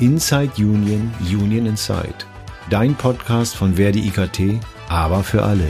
Inside 0.00 0.52
Union, 0.56 1.12
Union 1.20 1.66
Inside. 1.66 2.24
Dein 2.70 2.94
Podcast 2.94 3.54
von 3.54 3.74
Verdi 3.74 4.08
IKT, 4.08 4.58
aber 4.88 5.22
für 5.22 5.42
alle. 5.42 5.66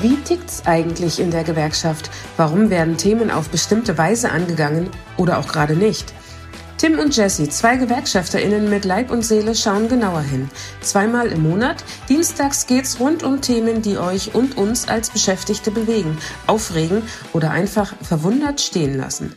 Wie 0.00 0.14
tickt's 0.18 0.62
eigentlich 0.66 1.18
in 1.18 1.32
der 1.32 1.42
Gewerkschaft? 1.42 2.10
Warum 2.36 2.70
werden 2.70 2.96
Themen 2.96 3.28
auf 3.28 3.48
bestimmte 3.48 3.98
Weise 3.98 4.30
angegangen 4.30 4.88
oder 5.16 5.38
auch 5.38 5.48
gerade 5.48 5.74
nicht? 5.74 6.14
Tim 6.78 7.00
und 7.00 7.16
Jesse, 7.16 7.48
zwei 7.48 7.76
GewerkschafterInnen 7.76 8.70
mit 8.70 8.84
Leib 8.84 9.10
und 9.10 9.24
Seele, 9.24 9.56
schauen 9.56 9.88
genauer 9.88 10.22
hin. 10.22 10.50
Zweimal 10.80 11.26
im 11.32 11.42
Monat. 11.42 11.82
Dienstags 12.08 12.68
geht's 12.68 13.00
rund 13.00 13.24
um 13.24 13.40
Themen, 13.40 13.82
die 13.82 13.98
euch 13.98 14.32
und 14.32 14.56
uns 14.56 14.86
als 14.86 15.10
Beschäftigte 15.10 15.72
bewegen, 15.72 16.18
aufregen 16.46 17.02
oder 17.32 17.50
einfach 17.50 17.94
verwundert 18.00 18.60
stehen 18.60 18.96
lassen. 18.96 19.34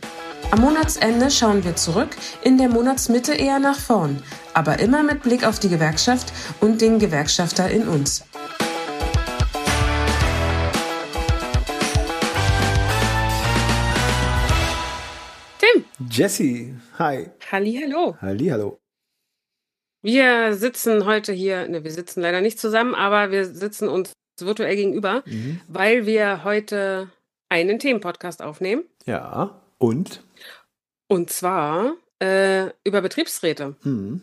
Am 0.50 0.62
Monatsende 0.62 1.30
schauen 1.30 1.62
wir 1.62 1.76
zurück, 1.76 2.08
in 2.42 2.56
der 2.56 2.70
Monatsmitte 2.70 3.34
eher 3.34 3.58
nach 3.58 3.78
vorn, 3.78 4.22
aber 4.54 4.78
immer 4.78 5.02
mit 5.02 5.22
Blick 5.22 5.46
auf 5.46 5.58
die 5.58 5.68
Gewerkschaft 5.68 6.32
und 6.62 6.80
den 6.80 6.98
Gewerkschafter 6.98 7.70
in 7.70 7.86
uns. 7.86 8.24
Tim. 15.58 15.84
Jesse, 16.10 16.80
hi. 16.98 17.28
Halli, 17.52 17.78
hallo. 17.82 18.16
Halli, 18.18 18.46
hallo. 18.46 18.80
Wir 20.00 20.54
sitzen 20.54 21.04
heute 21.04 21.34
hier, 21.34 21.68
ne, 21.68 21.84
wir 21.84 21.92
sitzen 21.92 22.22
leider 22.22 22.40
nicht 22.40 22.58
zusammen, 22.58 22.94
aber 22.94 23.30
wir 23.30 23.44
sitzen 23.44 23.86
uns 23.86 24.12
virtuell 24.40 24.76
gegenüber, 24.76 25.22
mhm. 25.26 25.60
weil 25.68 26.06
wir 26.06 26.42
heute 26.42 27.10
einen 27.50 27.78
Themenpodcast 27.78 28.40
aufnehmen. 28.40 28.84
Ja, 29.04 29.60
und? 29.78 30.22
Und 31.06 31.30
zwar 31.30 31.94
äh, 32.20 32.70
über 32.84 33.00
Betriebsräte. 33.00 33.76
Mhm. 33.82 34.22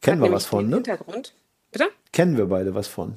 Kennen 0.00 0.22
wir 0.22 0.32
was 0.32 0.46
von, 0.46 0.68
ne? 0.68 0.76
Hintergrund. 0.76 1.34
Bitte? 1.72 1.88
Kennen 2.12 2.36
wir 2.36 2.46
beide 2.46 2.74
was 2.74 2.88
von. 2.88 3.16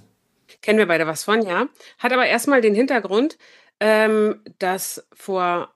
Kennen 0.61 0.79
wir 0.79 0.87
beide 0.87 1.05
was 1.05 1.23
von, 1.23 1.41
ja. 1.41 1.67
Hat 1.99 2.13
aber 2.13 2.25
erstmal 2.25 2.61
den 2.61 2.73
Hintergrund, 2.73 3.37
ähm, 3.79 4.41
dass 4.59 5.05
vor 5.13 5.73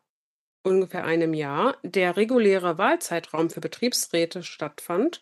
ungefähr 0.64 1.04
einem 1.04 1.34
Jahr 1.34 1.78
der 1.84 2.18
reguläre 2.18 2.78
Wahlzeitraum 2.78 3.50
für 3.50 3.62
Betriebsräte 3.62 4.44
stattfand. 4.44 5.22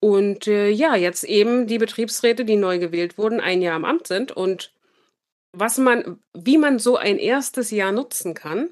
Und 0.00 0.46
äh, 0.46 0.68
ja, 0.68 0.96
jetzt 0.96 1.24
eben 1.24 1.66
die 1.66 1.78
Betriebsräte, 1.78 2.44
die 2.44 2.56
neu 2.56 2.78
gewählt 2.78 3.18
wurden, 3.18 3.40
ein 3.40 3.62
Jahr 3.62 3.76
im 3.76 3.84
Amt 3.84 4.06
sind 4.06 4.32
und 4.32 4.72
was 5.52 5.78
man, 5.78 6.20
wie 6.32 6.58
man 6.58 6.78
so 6.78 6.96
ein 6.96 7.18
erstes 7.18 7.70
Jahr 7.70 7.92
nutzen 7.92 8.34
kann, 8.34 8.70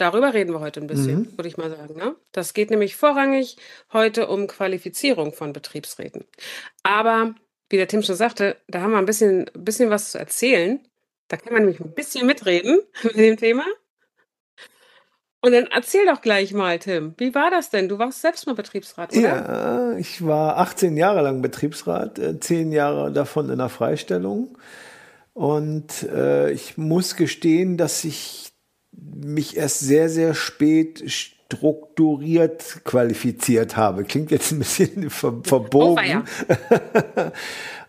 darüber 0.00 0.34
reden 0.34 0.52
wir 0.52 0.60
heute 0.60 0.80
ein 0.80 0.86
bisschen, 0.86 1.20
mhm. 1.20 1.38
würde 1.38 1.48
ich 1.48 1.56
mal 1.56 1.70
sagen. 1.70 1.96
Ne? 1.96 2.14
Das 2.32 2.54
geht 2.54 2.70
nämlich 2.70 2.96
vorrangig 2.96 3.56
heute 3.92 4.28
um 4.28 4.46
Qualifizierung 4.46 5.32
von 5.32 5.52
Betriebsräten. 5.52 6.24
Aber 6.82 7.34
wie 7.68 7.76
der 7.76 7.88
Tim 7.88 8.02
schon 8.02 8.16
sagte, 8.16 8.56
da 8.68 8.80
haben 8.80 8.92
wir 8.92 8.98
ein 8.98 9.06
bisschen, 9.06 9.50
bisschen 9.54 9.90
was 9.90 10.12
zu 10.12 10.18
erzählen. 10.18 10.80
Da 11.28 11.36
kann 11.36 11.52
man 11.52 11.62
nämlich 11.62 11.80
ein 11.80 11.94
bisschen 11.94 12.26
mitreden 12.26 12.80
mit 13.02 13.16
dem 13.16 13.36
Thema. 13.36 13.64
Und 15.42 15.52
dann 15.52 15.66
erzähl 15.72 16.04
doch 16.04 16.20
gleich 16.20 16.52
mal, 16.52 16.78
Tim, 16.78 17.14
wie 17.16 17.34
war 17.34 17.50
das 17.50 17.70
denn? 17.70 17.88
Du 17.88 17.98
warst 17.98 18.20
selbst 18.20 18.46
mal 18.46 18.54
Betriebsrat, 18.54 19.16
oder? 19.16 19.20
Ja, 19.20 19.96
ich 19.96 20.26
war 20.26 20.58
18 20.58 20.98
Jahre 20.98 21.22
lang 21.22 21.40
Betriebsrat, 21.40 22.20
10 22.40 22.72
äh, 22.72 22.74
Jahre 22.74 23.10
davon 23.10 23.48
in 23.48 23.58
der 23.58 23.70
Freistellung. 23.70 24.58
Und 25.32 26.02
äh, 26.02 26.50
ich 26.50 26.76
muss 26.76 27.16
gestehen, 27.16 27.78
dass 27.78 28.04
ich 28.04 28.49
mich 29.02 29.56
erst 29.56 29.80
sehr, 29.80 30.08
sehr 30.08 30.34
spät 30.34 31.04
strukturiert 31.50 32.82
qualifiziert 32.84 33.76
habe. 33.76 34.04
Klingt 34.04 34.30
jetzt 34.30 34.52
ein 34.52 34.60
bisschen 34.60 35.10
ver 35.10 35.40
verbogen. 35.42 36.24
Oh, 36.48 37.22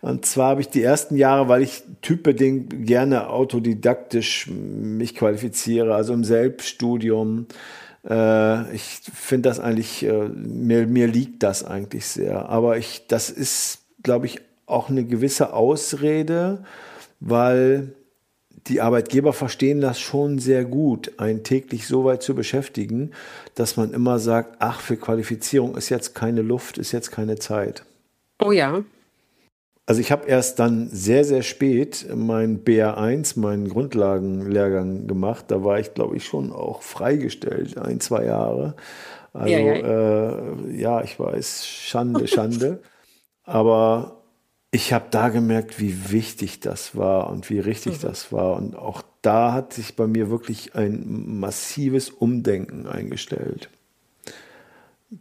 Und 0.02 0.26
zwar 0.26 0.50
habe 0.50 0.60
ich 0.60 0.68
die 0.68 0.82
ersten 0.82 1.16
Jahre, 1.16 1.48
weil 1.48 1.62
ich 1.62 1.84
typbedingt 2.02 2.86
gerne 2.86 3.30
autodidaktisch 3.30 4.48
mich 4.48 5.14
qualifiziere, 5.14 5.94
also 5.94 6.12
im 6.12 6.24
Selbststudium. 6.24 7.46
Äh, 8.08 8.74
ich 8.74 9.00
finde 9.14 9.48
das 9.48 9.60
eigentlich, 9.60 10.04
äh, 10.04 10.28
mir, 10.28 10.88
mir 10.88 11.06
liegt 11.06 11.44
das 11.44 11.64
eigentlich 11.64 12.06
sehr. 12.06 12.48
Aber 12.48 12.78
ich, 12.78 13.06
das 13.06 13.30
ist, 13.30 13.78
glaube 14.02 14.26
ich, 14.26 14.40
auch 14.66 14.90
eine 14.90 15.04
gewisse 15.04 15.52
Ausrede, 15.52 16.64
weil 17.20 17.92
die 18.68 18.80
Arbeitgeber 18.80 19.32
verstehen 19.32 19.80
das 19.80 19.98
schon 20.00 20.38
sehr 20.38 20.64
gut, 20.64 21.12
einen 21.18 21.42
täglich 21.42 21.86
so 21.86 22.04
weit 22.04 22.22
zu 22.22 22.34
beschäftigen, 22.34 23.10
dass 23.54 23.76
man 23.76 23.92
immer 23.92 24.18
sagt, 24.18 24.56
ach, 24.60 24.80
für 24.80 24.96
Qualifizierung 24.96 25.76
ist 25.76 25.88
jetzt 25.88 26.14
keine 26.14 26.42
Luft, 26.42 26.78
ist 26.78 26.92
jetzt 26.92 27.10
keine 27.10 27.36
Zeit. 27.38 27.84
Oh 28.40 28.52
ja. 28.52 28.84
Also 29.84 30.00
ich 30.00 30.12
habe 30.12 30.28
erst 30.28 30.60
dann 30.60 30.88
sehr, 30.90 31.24
sehr 31.24 31.42
spät 31.42 32.06
mein 32.14 32.64
BR1, 32.64 33.38
meinen 33.38 33.68
Grundlagenlehrgang 33.68 35.08
gemacht. 35.08 35.46
Da 35.48 35.64
war 35.64 35.80
ich, 35.80 35.92
glaube 35.92 36.16
ich, 36.16 36.24
schon 36.24 36.52
auch 36.52 36.82
freigestellt, 36.82 37.76
ein, 37.78 37.98
zwei 37.98 38.24
Jahre. 38.24 38.76
Also 39.32 39.52
ja, 39.52 39.58
ja. 39.58 39.74
Äh, 39.74 40.76
ja 40.76 41.02
ich 41.02 41.18
weiß, 41.18 41.66
Schande, 41.66 42.28
Schande. 42.28 42.80
Aber 43.44 44.21
ich 44.74 44.94
habe 44.94 45.06
da 45.10 45.28
gemerkt, 45.28 45.78
wie 45.78 46.10
wichtig 46.10 46.60
das 46.60 46.96
war 46.96 47.28
und 47.28 47.50
wie 47.50 47.60
richtig 47.60 47.98
mhm. 47.98 48.08
das 48.08 48.32
war. 48.32 48.56
Und 48.56 48.74
auch 48.74 49.02
da 49.20 49.52
hat 49.52 49.74
sich 49.74 49.96
bei 49.96 50.06
mir 50.06 50.30
wirklich 50.30 50.74
ein 50.74 51.38
massives 51.38 52.08
Umdenken 52.08 52.88
eingestellt. 52.88 53.68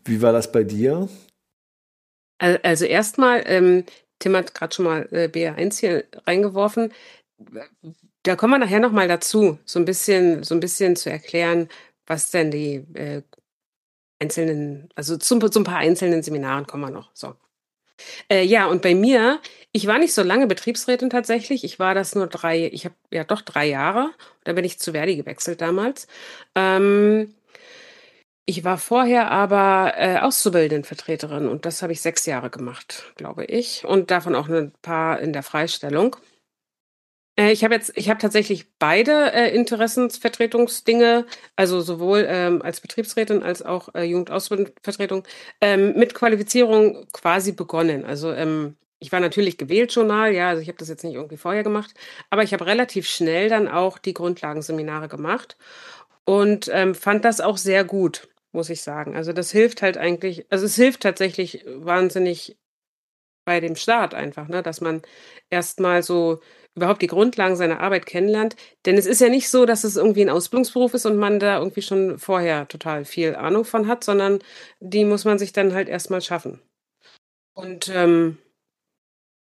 Wie 0.06 0.22
war 0.22 0.32
das 0.32 0.54
bei 0.54 0.64
dir? 0.64 1.10
Also 2.40 2.86
erstmal, 2.86 3.44
ähm, 3.46 3.84
Tim 4.20 4.38
hat 4.38 4.56
gerade 4.56 4.74
schon 4.74 4.86
mal 4.86 5.08
äh, 5.12 5.28
BR1 5.28 5.80
hier 5.80 6.06
reingeworfen. 6.26 6.94
Da 8.24 8.38
kommen 8.38 8.54
wir 8.54 8.58
nachher 8.58 8.80
nochmal 8.80 9.10
dazu, 9.10 9.60
so 9.66 9.80
ein 9.80 9.86
bisschen, 9.86 10.44
so 10.44 10.56
ein 10.56 10.62
bisschen 10.62 10.96
zu 10.96 11.12
erklären, 11.12 11.68
was 12.08 12.32
denn 12.32 12.52
die 12.52 12.86
äh, 12.94 13.22
einzelnen, 14.20 14.88
also 14.96 15.18
zu, 15.18 15.40
zu 15.40 15.60
ein 15.60 15.66
paar 15.66 15.80
einzelnen 15.80 16.24
Seminaren 16.24 16.68
kommen 16.68 16.84
wir 16.84 16.92
noch. 16.92 17.12
So. 17.14 17.36
Äh, 18.30 18.44
ja, 18.44 18.68
und 18.68 18.82
bei 18.82 18.96
mir, 18.96 19.40
ich 19.72 19.88
war 19.88 20.00
nicht 20.00 20.14
so 20.14 20.24
lange 20.24 20.48
Betriebsrätin 20.48 21.10
tatsächlich. 21.10 21.64
Ich 21.64 21.80
war 21.80 21.96
das 21.96 22.16
nur 22.16 22.28
drei, 22.28 22.70
ich 22.72 22.86
habe 22.86 22.96
ja 23.12 23.24
doch 23.24 23.42
drei 23.42 23.68
Jahre. 23.68 24.12
Da 24.44 24.54
bin 24.54 24.66
ich 24.66 24.80
zu 24.80 24.92
Verdi 24.94 25.16
gewechselt 25.16 25.62
damals. 25.62 26.08
Ähm, 26.56 27.34
ich 28.46 28.64
war 28.64 28.78
vorher 28.78 29.32
aber 29.32 29.94
äh, 29.98 30.18
Auszubildendenvertreterin 30.20 31.48
und 31.48 31.66
das 31.66 31.82
habe 31.82 31.94
ich 31.94 32.02
sechs 32.02 32.26
Jahre 32.26 32.50
gemacht, 32.50 33.14
glaube 33.16 33.46
ich. 33.46 33.86
Und 33.86 34.12
davon 34.12 34.36
auch 34.36 34.50
ein 34.50 34.74
paar 34.82 35.20
in 35.20 35.32
der 35.32 35.44
Freistellung. 35.44 36.18
Äh, 37.38 37.52
ich 37.52 37.64
habe 37.64 37.74
jetzt, 37.76 37.92
ich 37.96 38.10
habe 38.10 38.20
tatsächlich 38.20 38.78
beide 38.78 39.32
äh, 39.34 39.56
Interessensvertretungsdinge, 39.56 41.26
also 41.56 41.82
sowohl 41.82 42.26
ähm, 42.28 42.62
als 42.62 42.82
Betriebsrätin 42.82 43.44
als 43.44 43.62
auch 43.64 43.94
äh, 43.96 44.04
Jugendausbildungsvertretung, 44.04 45.24
ähm, 45.62 45.94
mit 45.98 46.14
Qualifizierung 46.14 47.08
quasi 47.14 47.52
begonnen. 47.54 48.06
Also 48.06 48.32
ähm, 48.32 48.76
ich 49.00 49.12
war 49.12 49.20
natürlich 49.20 49.58
gewählt 49.58 49.92
schon 49.94 50.08
mal, 50.08 50.32
ja, 50.34 50.50
also 50.50 50.62
ich 50.62 50.68
habe 50.68 50.78
das 50.78 50.90
jetzt 50.90 51.04
nicht 51.04 51.16
irgendwie 51.16 51.38
vorher 51.38 51.64
gemacht, 51.64 51.92
aber 52.30 52.44
ich 52.44 52.54
habe 52.54 52.66
relativ 52.68 53.08
schnell 53.08 53.50
dann 53.50 53.68
auch 53.68 53.98
die 53.98 54.14
Grundlagenseminare 54.14 55.08
gemacht 55.08 55.58
und 56.26 56.70
ähm, 56.74 56.96
fand 56.96 57.26
das 57.26 57.42
auch 57.42 57.58
sehr 57.58 57.84
gut 57.84 58.28
muss 58.54 58.70
ich 58.70 58.82
sagen. 58.82 59.16
Also 59.16 59.32
das 59.32 59.50
hilft 59.52 59.82
halt 59.82 59.98
eigentlich, 59.98 60.46
also 60.52 60.66
es 60.66 60.76
hilft 60.76 61.04
tatsächlich 61.04 61.64
wahnsinnig 61.68 62.58
bei 63.46 63.60
dem 63.60 63.76
Start 63.76 64.14
einfach, 64.14 64.48
ne, 64.48 64.62
dass 64.64 64.82
man 64.82 65.02
erstmal 65.50 66.04
so 66.04 66.42
überhaupt 66.76 67.02
die 67.02 67.08
Grundlagen 67.08 67.56
seiner 67.56 67.80
Arbeit 67.80 68.06
kennenlernt. 68.06 68.56
Denn 68.86 68.98
es 68.98 69.06
ist 69.06 69.22
ja 69.22 69.30
nicht 69.30 69.50
so, 69.50 69.66
dass 69.66 69.84
es 69.84 69.98
irgendwie 69.98 70.22
ein 70.22 70.30
Ausbildungsberuf 70.30 70.94
ist 70.94 71.06
und 71.06 71.18
man 71.18 71.40
da 71.40 71.60
irgendwie 71.60 71.82
schon 71.82 72.18
vorher 72.18 72.68
total 72.68 73.06
viel 73.06 73.36
Ahnung 73.36 73.66
von 73.66 73.88
hat, 73.88 74.04
sondern 74.04 74.40
die 74.80 75.06
muss 75.06 75.26
man 75.26 75.38
sich 75.38 75.54
dann 75.54 75.74
halt 75.74 75.90
erstmal 75.90 76.22
schaffen. 76.22 76.62
Und 77.54 77.90
ähm, 77.90 78.38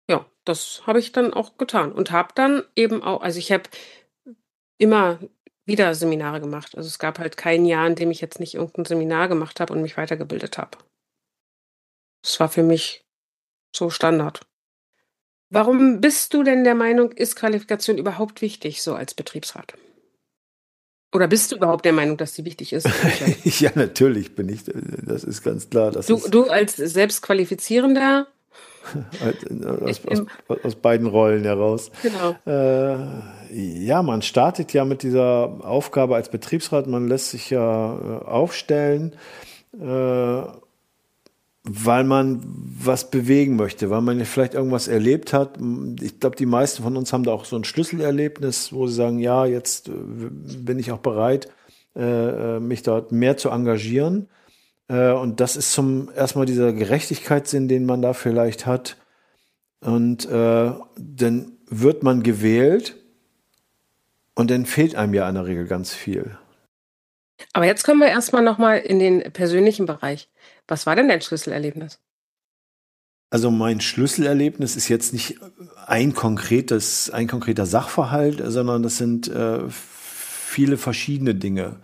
ja, 0.10 0.26
das 0.44 0.86
habe 0.86 1.00
ich 1.00 1.12
dann 1.14 1.34
auch 1.34 1.58
getan 1.58 1.92
und 1.92 2.12
habe 2.12 2.34
dann 2.36 2.64
eben 2.76 3.02
auch, 3.02 3.22
also 3.22 3.40
ich 3.40 3.52
habe 3.52 3.64
immer 4.78 5.20
wieder 5.66 5.96
Seminare 5.96 6.42
gemacht. 6.42 6.76
Also 6.76 6.88
es 6.88 7.00
gab 7.00 7.20
halt 7.20 7.38
kein 7.38 7.66
Jahr, 7.66 7.88
in 7.88 7.96
dem 7.96 8.12
ich 8.12 8.20
jetzt 8.20 8.42
nicht 8.42 8.56
irgendein 8.56 8.86
Seminar 8.86 9.30
gemacht 9.30 9.62
habe 9.62 9.72
und 9.72 9.82
mich 9.82 9.96
weitergebildet 9.96 10.58
habe. 10.58 10.78
Das 12.22 12.40
war 12.40 12.50
für 12.50 12.64
mich 12.64 13.06
so 13.76 13.90
Standard. 13.90 14.42
Warum 15.54 16.02
bist 16.02 16.34
du 16.34 16.42
denn 16.42 16.64
der 16.64 16.74
Meinung, 16.74 17.12
ist 17.12 17.36
Qualifikation 17.36 18.00
überhaupt 18.00 18.42
wichtig, 18.42 18.82
so 18.82 18.96
als 18.96 19.14
Betriebsrat? 19.14 19.76
Oder 21.14 21.28
bist 21.28 21.52
du 21.52 21.58
überhaupt 21.58 21.86
der 21.86 21.94
Meinung, 21.94 22.18
dass 22.18 22.34
sie 22.34 22.44
wichtig 22.44 22.74
ist? 22.74 22.90
ja, 23.60 23.70
natürlich 23.76 24.34
bin 24.34 24.50
ich. 24.50 24.62
Das 24.66 25.24
ist 25.24 25.44
ganz 25.44 25.70
klar. 25.70 25.92
du, 25.92 26.18
du 26.28 26.50
als 26.50 26.78
Selbstqualifizierender 26.78 28.26
aus, 29.86 30.02
aus, 30.08 30.58
aus, 30.64 30.76
beiden 30.76 31.06
Rollen 31.06 31.44
heraus. 31.44 31.92
Genau. 32.02 32.36
Äh, 32.48 33.86
ja, 33.86 34.02
man 34.02 34.24
startet 34.24 34.74
ja 34.74 34.86
mit 34.86 35.04
dieser 35.04 35.64
Aufgabe 35.64 36.16
als 36.16 36.30
Betriebsrat, 36.30 36.88
man 36.88 37.08
lässt 37.08 37.30
sich 37.30 37.52
ja 37.52 37.96
äh, 37.96 38.26
aufstellen. 38.26 39.16
äh, 39.80 40.63
weil 41.64 42.04
man 42.04 42.42
was 42.46 43.10
bewegen 43.10 43.56
möchte, 43.56 43.90
weil 43.90 44.02
man 44.02 44.24
vielleicht 44.26 44.54
irgendwas 44.54 44.90
erlebt 44.90 45.32
hat. 45.32 45.58
Ich 46.02 46.20
glaube, 46.20 46.36
die 46.36 46.46
meisten 46.46 46.84
von 46.84 46.98
uns 46.98 47.14
haben 47.14 47.24
da 47.24 47.32
auch 47.32 47.46
so 47.46 47.56
ein 47.56 47.64
Schlüsselerlebnis, 47.64 48.74
wo 48.74 48.88
sie 48.88 48.96
sagen, 48.96 49.20
ja, 49.20 49.46
jetzt 49.46 49.88
äh, 49.88 49.92
bin 49.92 50.78
ich 50.78 50.92
auch 50.92 51.00
bereit, 51.00 51.50
äh, 51.96 52.56
äh, 52.56 52.60
mich 52.60 52.84
dort 52.84 53.12
mehr 53.12 53.38
zu 53.38 53.50
engagieren. 53.50 54.28
Und 54.90 55.40
das 55.40 55.56
ist 55.56 55.72
zum 55.72 56.12
erstmal 56.14 56.46
dieser 56.46 56.74
Gerechtigkeitssinn, 56.74 57.70
den 57.70 57.86
man 57.86 58.02
da 58.02 58.12
vielleicht 58.12 58.66
hat. 58.66 58.98
Und 59.80 60.28
dann 60.30 61.52
wird 61.68 62.04
man 62.04 62.22
gewählt 62.22 62.98
und 64.36 64.52
dann 64.52 64.66
fehlt 64.66 64.96
einem 64.96 65.14
ja 65.14 65.28
in 65.28 65.36
der 65.36 65.46
Regel 65.46 65.68
ganz 65.68 65.94
viel. 65.94 66.38
Aber 67.54 67.66
jetzt 67.66 67.86
kommen 67.86 68.02
wir 68.02 68.08
erstmal 68.08 68.44
nochmal 68.44 68.80
in 68.80 69.00
den 69.00 69.32
persönlichen 69.32 69.86
Bereich. 69.86 70.30
Was 70.68 70.86
war 70.86 70.96
denn 70.96 71.08
dein 71.08 71.22
Schlüsselerlebnis? 71.22 72.00
Also 73.30 73.50
mein 73.50 73.82
Schlüsselerlebnis 73.82 74.76
ist 74.76 74.90
jetzt 74.90 75.12
nicht 75.12 75.40
ein 75.88 76.14
konkretes, 76.14 77.10
ein 77.10 77.28
konkreter 77.28 77.66
Sachverhalt, 77.66 78.42
sondern 78.46 78.84
das 78.84 78.98
sind 78.98 79.28
äh, 79.28 79.62
viele 79.70 80.78
verschiedene 80.78 81.34
Dinge, 81.34 81.78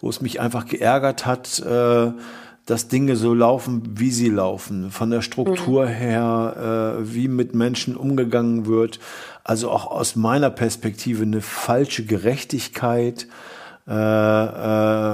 wo 0.00 0.08
es 0.08 0.22
mich 0.22 0.40
einfach 0.40 0.64
geärgert 0.64 1.26
hat, 1.26 1.58
äh, 1.60 2.12
dass 2.64 2.88
Dinge 2.88 3.16
so 3.16 3.32
laufen, 3.32 3.82
wie 3.98 4.10
sie 4.10 4.28
laufen, 4.28 4.90
von 4.90 5.10
der 5.10 5.22
Struktur 5.22 5.84
mhm. 5.84 5.90
her, 5.90 6.96
äh, 6.98 7.14
wie 7.14 7.28
mit 7.28 7.54
Menschen 7.54 7.96
umgegangen 7.96 8.66
wird. 8.66 8.98
Also 9.44 9.70
auch 9.70 9.86
aus 9.86 10.16
meiner 10.16 10.50
Perspektive 10.50 11.22
eine 11.22 11.42
falsche 11.42 12.04
Gerechtigkeit, 12.06 13.28
äh, 13.86 13.92
äh, 13.92 15.05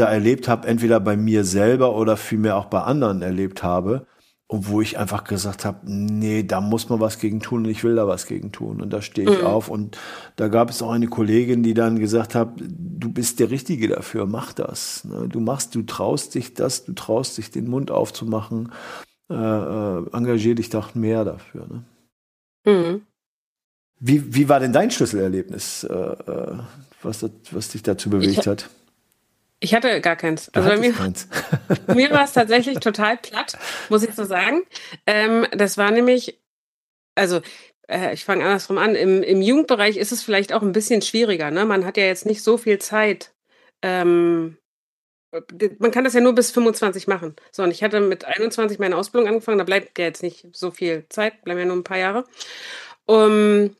da 0.00 0.06
erlebt 0.06 0.48
habe, 0.48 0.66
entweder 0.66 1.00
bei 1.00 1.16
mir 1.16 1.44
selber 1.44 1.94
oder 1.94 2.16
vielmehr 2.16 2.56
auch 2.56 2.66
bei 2.66 2.80
anderen 2.82 3.22
erlebt 3.22 3.62
habe. 3.62 4.06
Und 4.46 4.68
wo 4.68 4.80
ich 4.80 4.98
einfach 4.98 5.22
gesagt 5.22 5.64
habe, 5.64 5.78
nee, 5.84 6.42
da 6.42 6.60
muss 6.60 6.88
man 6.88 6.98
was 6.98 7.20
gegen 7.20 7.38
tun 7.38 7.64
und 7.64 7.70
ich 7.70 7.84
will 7.84 7.94
da 7.94 8.08
was 8.08 8.26
gegen 8.26 8.50
tun. 8.50 8.80
Und 8.80 8.92
da 8.92 9.00
stehe 9.00 9.30
ich 9.30 9.42
mhm. 9.42 9.46
auf. 9.46 9.68
Und 9.68 9.96
da 10.34 10.48
gab 10.48 10.70
es 10.70 10.82
auch 10.82 10.90
eine 10.90 11.06
Kollegin, 11.06 11.62
die 11.62 11.72
dann 11.72 12.00
gesagt 12.00 12.34
hat, 12.34 12.54
du 12.58 13.12
bist 13.12 13.38
der 13.38 13.50
Richtige 13.50 13.86
dafür, 13.86 14.26
mach 14.26 14.52
das. 14.52 15.04
Ne? 15.04 15.28
Du 15.28 15.38
machst, 15.38 15.76
du 15.76 15.82
traust 15.82 16.34
dich 16.34 16.54
das, 16.54 16.84
du 16.84 16.94
traust 16.94 17.38
dich 17.38 17.52
den 17.52 17.68
Mund 17.70 17.92
aufzumachen, 17.92 18.72
äh, 19.30 19.34
äh, 19.34 20.06
engagier 20.12 20.56
dich 20.56 20.68
doch 20.68 20.96
mehr 20.96 21.24
dafür. 21.24 21.68
Ne? 21.68 21.84
Mhm. 22.66 23.02
Wie, 24.00 24.34
wie 24.34 24.48
war 24.48 24.58
denn 24.58 24.72
dein 24.72 24.90
Schlüsselerlebnis? 24.90 25.84
Äh, 25.84 25.94
äh 25.94 26.58
was, 27.02 27.24
was 27.52 27.68
dich 27.68 27.82
dazu 27.82 28.10
bewegt 28.10 28.40
ich, 28.40 28.46
hat? 28.46 28.68
Ich 29.60 29.74
hatte 29.74 30.00
gar 30.00 30.16
keins. 30.16 30.48
Also 30.54 30.68
bei 30.68 30.78
mir, 30.78 30.92
keins. 30.92 31.28
mir 31.94 32.10
war 32.10 32.24
es 32.24 32.32
tatsächlich 32.32 32.80
total 32.80 33.18
platt, 33.18 33.58
muss 33.90 34.02
ich 34.02 34.14
so 34.14 34.24
sagen. 34.24 34.62
Ähm, 35.06 35.46
das 35.52 35.76
war 35.76 35.90
nämlich, 35.90 36.40
also 37.14 37.42
äh, 37.86 38.14
ich 38.14 38.24
fange 38.24 38.44
andersrum 38.44 38.78
an. 38.78 38.94
Im, 38.94 39.22
Im 39.22 39.42
Jugendbereich 39.42 39.98
ist 39.98 40.12
es 40.12 40.22
vielleicht 40.22 40.54
auch 40.54 40.62
ein 40.62 40.72
bisschen 40.72 41.02
schwieriger. 41.02 41.50
Ne? 41.50 41.66
Man 41.66 41.84
hat 41.84 41.98
ja 41.98 42.04
jetzt 42.04 42.24
nicht 42.24 42.42
so 42.42 42.56
viel 42.56 42.78
Zeit. 42.78 43.32
Ähm, 43.82 44.56
man 45.78 45.90
kann 45.90 46.04
das 46.04 46.14
ja 46.14 46.20
nur 46.20 46.34
bis 46.34 46.50
25 46.50 47.06
machen. 47.06 47.36
So, 47.52 47.62
und 47.62 47.70
ich 47.70 47.82
hatte 47.82 48.00
mit 48.00 48.24
21 48.24 48.78
meine 48.78 48.96
Ausbildung 48.96 49.28
angefangen, 49.28 49.58
da 49.58 49.64
bleibt 49.64 49.98
ja 49.98 50.06
jetzt 50.06 50.22
nicht 50.22 50.48
so 50.52 50.70
viel 50.70 51.04
Zeit, 51.08 51.42
bleiben 51.42 51.60
ja 51.60 51.66
nur 51.66 51.76
ein 51.76 51.84
paar 51.84 51.98
Jahre. 51.98 52.24
Um, 53.06 53.76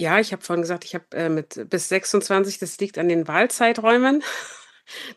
ja, 0.00 0.18
ich 0.20 0.32
habe 0.32 0.42
vorhin 0.42 0.62
gesagt, 0.62 0.84
ich 0.84 0.94
habe 0.94 1.04
äh, 1.12 1.28
mit 1.28 1.68
bis 1.68 1.90
26, 1.90 2.58
das 2.58 2.78
liegt 2.78 2.96
an 2.96 3.08
den 3.08 3.28
Wahlzeiträumen. 3.28 4.22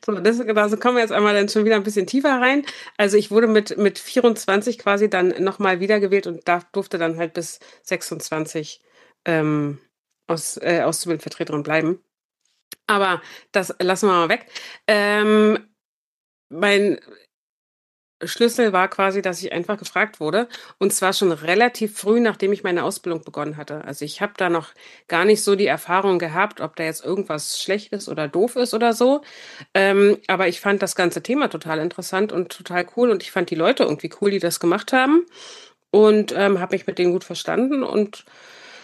So, 0.05 0.13
das, 0.13 0.39
also 0.39 0.77
kommen 0.77 0.95
wir 0.97 1.01
jetzt 1.01 1.11
einmal 1.11 1.33
dann 1.33 1.49
schon 1.49 1.65
wieder 1.65 1.75
ein 1.75 1.83
bisschen 1.83 2.07
tiefer 2.07 2.41
rein. 2.41 2.65
Also 2.97 3.17
ich 3.17 3.31
wurde 3.31 3.47
mit, 3.47 3.77
mit 3.77 3.99
24 3.99 4.79
quasi 4.79 5.09
dann 5.09 5.29
nochmal 5.43 5.79
wiedergewählt 5.79 6.27
und 6.27 6.47
da 6.47 6.61
durfte 6.71 6.97
dann 6.97 7.17
halt 7.17 7.33
bis 7.33 7.59
26 7.83 8.81
ähm, 9.25 9.79
aus, 10.27 10.57
äh, 10.57 10.81
Auszubildendenvertreterin 10.83 11.63
bleiben. 11.63 11.99
Aber 12.87 13.21
das 13.51 13.73
lassen 13.79 14.07
wir 14.07 14.13
mal 14.13 14.29
weg. 14.29 14.47
Ähm, 14.87 15.59
mein 16.49 16.99
Schlüssel 18.27 18.73
war 18.73 18.87
quasi, 18.87 19.21
dass 19.21 19.41
ich 19.41 19.53
einfach 19.53 19.77
gefragt 19.77 20.19
wurde. 20.19 20.47
Und 20.77 20.93
zwar 20.93 21.13
schon 21.13 21.31
relativ 21.31 21.97
früh, 21.97 22.19
nachdem 22.19 22.53
ich 22.53 22.63
meine 22.63 22.83
Ausbildung 22.83 23.23
begonnen 23.23 23.57
hatte. 23.57 23.83
Also 23.85 24.05
ich 24.05 24.21
habe 24.21 24.33
da 24.37 24.49
noch 24.49 24.69
gar 25.07 25.25
nicht 25.25 25.43
so 25.43 25.55
die 25.55 25.67
Erfahrung 25.67 26.19
gehabt, 26.19 26.61
ob 26.61 26.75
da 26.75 26.83
jetzt 26.83 27.03
irgendwas 27.03 27.61
schlecht 27.61 27.93
ist 27.93 28.09
oder 28.09 28.27
doof 28.27 28.55
ist 28.55 28.73
oder 28.73 28.93
so. 28.93 29.21
Ähm, 29.73 30.17
aber 30.27 30.47
ich 30.47 30.59
fand 30.59 30.81
das 30.81 30.95
ganze 30.95 31.23
Thema 31.23 31.49
total 31.49 31.79
interessant 31.79 32.31
und 32.31 32.49
total 32.49 32.85
cool. 32.97 33.09
Und 33.09 33.23
ich 33.23 33.31
fand 33.31 33.49
die 33.49 33.55
Leute 33.55 33.83
irgendwie 33.83 34.11
cool, 34.21 34.31
die 34.31 34.39
das 34.39 34.59
gemacht 34.59 34.93
haben. 34.93 35.25
Und 35.91 36.33
ähm, 36.35 36.59
habe 36.59 36.75
mich 36.75 36.87
mit 36.87 36.99
denen 36.99 37.13
gut 37.13 37.23
verstanden. 37.23 37.83
Und 37.83 38.25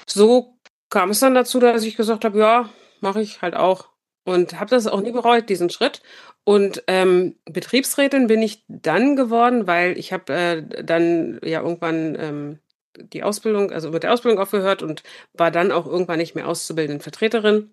so 0.06 0.56
kam 0.90 1.10
es 1.10 1.20
dann 1.20 1.36
dazu, 1.36 1.60
dass 1.60 1.84
ich 1.84 1.98
gesagt 1.98 2.26
habe, 2.26 2.40
ja, 2.40 2.70
mache 3.02 3.22
ich 3.22 3.42
halt 3.42 3.56
auch. 3.56 3.89
Und 4.26 4.60
habe 4.60 4.70
das 4.70 4.86
auch 4.86 5.02
nie 5.02 5.12
bereut, 5.12 5.50
diesen 5.50 5.70
Schritt. 5.70 6.02
Und 6.44 6.84
ähm, 6.88 7.36
Betriebsrätin 7.46 8.28
bin 8.28 8.42
ich 8.42 8.64
dann 8.68 9.16
geworden, 9.16 9.68
weil 9.68 9.98
ich 9.98 10.14
habe 10.14 10.34
äh, 10.34 10.84
dann 10.84 11.40
ja 11.44 11.62
irgendwann 11.62 12.16
ähm, 12.20 12.60
die 12.98 13.24
Ausbildung, 13.24 13.72
also 13.72 13.92
mit 13.92 14.04
der 14.04 14.14
Ausbildung 14.14 14.40
aufgehört 14.40 14.84
und 14.84 15.04
war 15.34 15.52
dann 15.52 15.72
auch 15.72 15.86
irgendwann 15.86 16.20
nicht 16.20 16.36
mehr 16.36 16.48
auszubildende 16.48 17.04
Vertreterin 17.04 17.72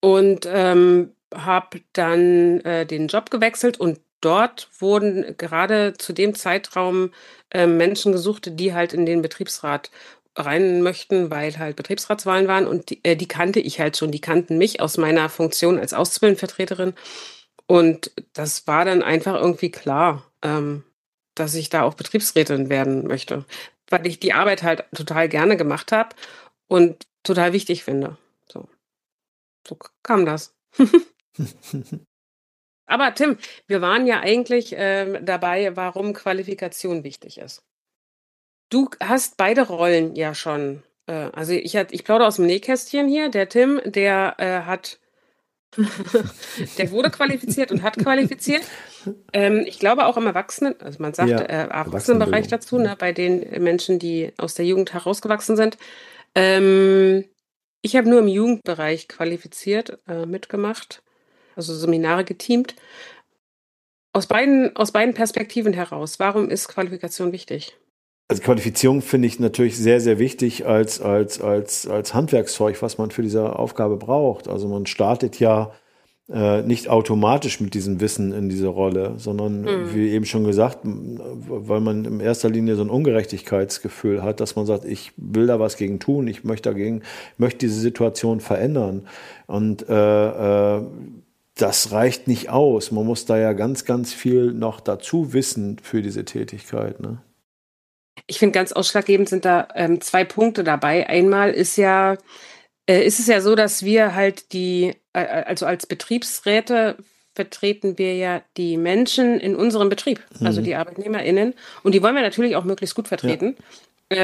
und 0.00 0.48
ähm, 0.50 1.12
habe 1.34 1.80
dann 1.92 2.60
äh, 2.60 2.86
den 2.86 3.08
Job 3.08 3.30
gewechselt 3.30 3.78
und 3.78 4.00
dort 4.20 4.68
wurden 4.78 5.36
gerade 5.36 5.94
zu 5.98 6.12
dem 6.12 6.34
Zeitraum 6.34 7.12
äh, 7.50 7.66
Menschen 7.66 8.12
gesucht, 8.12 8.58
die 8.58 8.74
halt 8.74 8.92
in 8.92 9.06
den 9.06 9.22
Betriebsrat 9.22 9.90
rein 10.38 10.82
möchten, 10.82 11.30
weil 11.30 11.56
halt 11.58 11.76
Betriebsratswahlen 11.76 12.48
waren 12.48 12.66
und 12.66 12.90
die, 12.90 13.04
äh, 13.04 13.16
die 13.16 13.28
kannte 13.28 13.60
ich 13.60 13.80
halt 13.80 13.96
schon, 13.96 14.10
die 14.12 14.20
kannten 14.20 14.58
mich 14.58 14.80
aus 14.80 14.96
meiner 14.96 15.28
Funktion 15.28 15.78
als 15.78 15.92
Auszubildendenvertreterin 15.92 16.94
und 17.66 18.12
das 18.32 18.66
war 18.66 18.84
dann 18.84 19.02
einfach 19.02 19.34
irgendwie 19.34 19.70
klar, 19.70 20.24
ähm, 20.42 20.84
dass 21.34 21.54
ich 21.54 21.68
da 21.68 21.82
auch 21.82 21.94
Betriebsrätin 21.94 22.70
werden 22.70 23.06
möchte, 23.06 23.44
weil 23.88 24.06
ich 24.06 24.20
die 24.20 24.32
Arbeit 24.32 24.62
halt 24.62 24.84
total 24.94 25.28
gerne 25.28 25.56
gemacht 25.56 25.92
habe 25.92 26.16
und 26.66 27.06
total 27.22 27.52
wichtig 27.52 27.84
finde. 27.84 28.16
So, 28.50 28.68
so 29.66 29.76
kam 30.02 30.24
das. 30.24 30.54
Aber 32.86 33.14
Tim, 33.14 33.36
wir 33.66 33.82
waren 33.82 34.06
ja 34.06 34.20
eigentlich 34.20 34.72
äh, 34.72 35.20
dabei, 35.22 35.76
warum 35.76 36.14
Qualifikation 36.14 37.04
wichtig 37.04 37.36
ist. 37.36 37.62
Du 38.68 38.90
hast 39.00 39.36
beide 39.36 39.66
Rollen 39.66 40.14
ja 40.14 40.34
schon. 40.34 40.82
Äh, 41.06 41.30
also 41.32 41.52
ich, 41.52 41.76
hat, 41.76 41.92
ich 41.92 42.04
plaudere 42.04 42.28
aus 42.28 42.36
dem 42.36 42.46
Nähkästchen 42.46 43.08
hier. 43.08 43.28
Der 43.28 43.48
Tim, 43.48 43.80
der 43.84 44.34
äh, 44.38 44.60
hat 44.62 44.98
der 46.78 46.90
wurde 46.90 47.10
qualifiziert 47.10 47.70
und 47.70 47.82
hat 47.82 47.98
qualifiziert. 47.98 48.62
Ähm, 49.32 49.64
ich 49.66 49.78
glaube 49.78 50.06
auch 50.06 50.16
im 50.16 50.26
Erwachsenen, 50.26 50.80
also 50.80 51.00
man 51.00 51.12
sagt 51.12 51.30
ja, 51.30 51.40
äh, 51.40 51.68
Erwachsenenbereich 51.68 52.48
dazu, 52.48 52.78
ne, 52.78 52.96
bei 52.98 53.12
den 53.12 53.62
Menschen, 53.62 53.98
die 53.98 54.32
aus 54.38 54.54
der 54.54 54.64
Jugend 54.64 54.94
herausgewachsen 54.94 55.56
sind. 55.56 55.76
Ähm, 56.34 57.24
ich 57.82 57.96
habe 57.96 58.08
nur 58.08 58.20
im 58.20 58.28
Jugendbereich 58.28 59.08
qualifiziert, 59.08 59.98
äh, 60.08 60.26
mitgemacht, 60.26 61.02
also 61.54 61.74
Seminare 61.74 62.24
geteamt. 62.24 62.74
Aus 64.12 64.26
beiden, 64.26 64.74
aus 64.74 64.92
beiden 64.92 65.14
Perspektiven 65.14 65.74
heraus, 65.74 66.18
warum 66.18 66.50
ist 66.50 66.68
Qualifikation 66.68 67.32
wichtig? 67.32 67.76
Also 68.30 68.42
Qualifizierung 68.42 69.00
finde 69.00 69.26
ich 69.26 69.40
natürlich 69.40 69.78
sehr, 69.78 70.00
sehr 70.00 70.18
wichtig 70.18 70.66
als, 70.66 71.00
als, 71.00 71.40
als, 71.40 71.86
als 71.86 72.12
Handwerkszeug, 72.12 72.82
was 72.82 72.98
man 72.98 73.10
für 73.10 73.22
diese 73.22 73.58
Aufgabe 73.58 73.96
braucht. 73.96 74.48
Also 74.48 74.68
man 74.68 74.84
startet 74.84 75.40
ja 75.40 75.72
äh, 76.30 76.60
nicht 76.60 76.90
automatisch 76.90 77.58
mit 77.58 77.72
diesem 77.72 78.02
Wissen 78.02 78.32
in 78.32 78.50
diese 78.50 78.66
Rolle, 78.66 79.14
sondern 79.16 79.62
mhm. 79.62 79.94
wie 79.94 80.10
eben 80.10 80.26
schon 80.26 80.44
gesagt, 80.44 80.80
weil 80.82 81.80
man 81.80 82.04
in 82.04 82.20
erster 82.20 82.50
Linie 82.50 82.76
so 82.76 82.82
ein 82.82 82.90
Ungerechtigkeitsgefühl 82.90 84.22
hat, 84.22 84.40
dass 84.40 84.54
man 84.54 84.66
sagt, 84.66 84.84
ich 84.84 85.12
will 85.16 85.46
da 85.46 85.58
was 85.58 85.78
gegen 85.78 85.98
tun, 85.98 86.28
ich 86.28 86.44
möchte 86.44 86.68
dagegen, 86.68 87.00
möchte 87.38 87.60
diese 87.60 87.80
Situation 87.80 88.40
verändern. 88.40 89.08
Und 89.46 89.88
äh, 89.88 90.76
äh, 90.76 90.82
das 91.54 91.92
reicht 91.92 92.28
nicht 92.28 92.50
aus. 92.50 92.92
Man 92.92 93.06
muss 93.06 93.24
da 93.24 93.38
ja 93.38 93.54
ganz, 93.54 93.86
ganz 93.86 94.12
viel 94.12 94.52
noch 94.52 94.80
dazu 94.80 95.32
wissen 95.32 95.78
für 95.82 96.02
diese 96.02 96.26
Tätigkeit. 96.26 97.00
Ne? 97.00 97.22
Ich 98.28 98.38
finde 98.38 98.52
ganz 98.52 98.72
ausschlaggebend 98.72 99.28
sind 99.28 99.44
da 99.44 99.68
ähm, 99.74 100.00
zwei 100.00 100.24
Punkte 100.24 100.62
dabei. 100.62 101.08
Einmal 101.08 101.50
ist 101.50 101.76
ja, 101.76 102.16
äh, 102.86 103.04
ist 103.04 103.18
es 103.18 103.26
ja 103.26 103.40
so, 103.40 103.56
dass 103.56 103.82
wir 103.82 104.14
halt 104.14 104.52
die, 104.52 104.94
äh, 105.12 105.20
also 105.20 105.66
als 105.66 105.86
Betriebsräte 105.86 106.96
vertreten 107.34 107.98
wir 107.98 108.16
ja 108.16 108.42
die 108.56 108.76
Menschen 108.76 109.40
in 109.40 109.54
unserem 109.54 109.88
Betrieb, 109.88 110.20
also 110.30 110.40
mhm. 110.40 110.46
also 110.46 110.60
die 110.60 110.74
ArbeitnehmerInnen. 110.74 111.54
Und 111.82 111.94
die 111.94 112.02
wollen 112.02 112.14
wir 112.14 112.22
natürlich 112.22 112.56
auch 112.56 112.64
möglichst 112.64 112.94
gut 112.94 113.08
vertreten. 113.08 113.56
Ja. 113.56 113.64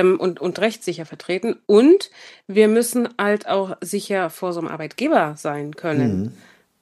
Ähm, 0.00 0.18
und, 0.18 0.40
und 0.40 0.58
rechtssicher 0.60 1.04
vertreten. 1.04 1.56
Und 1.66 2.10
wir 2.46 2.68
müssen 2.68 3.08
halt 3.18 3.46
auch 3.46 3.76
sicher 3.82 4.30
vor 4.30 4.54
so 4.54 4.60
einem 4.60 4.68
Arbeitgeber 4.68 5.34
sein 5.36 5.76
können. 5.76 6.22
Mhm. 6.22 6.32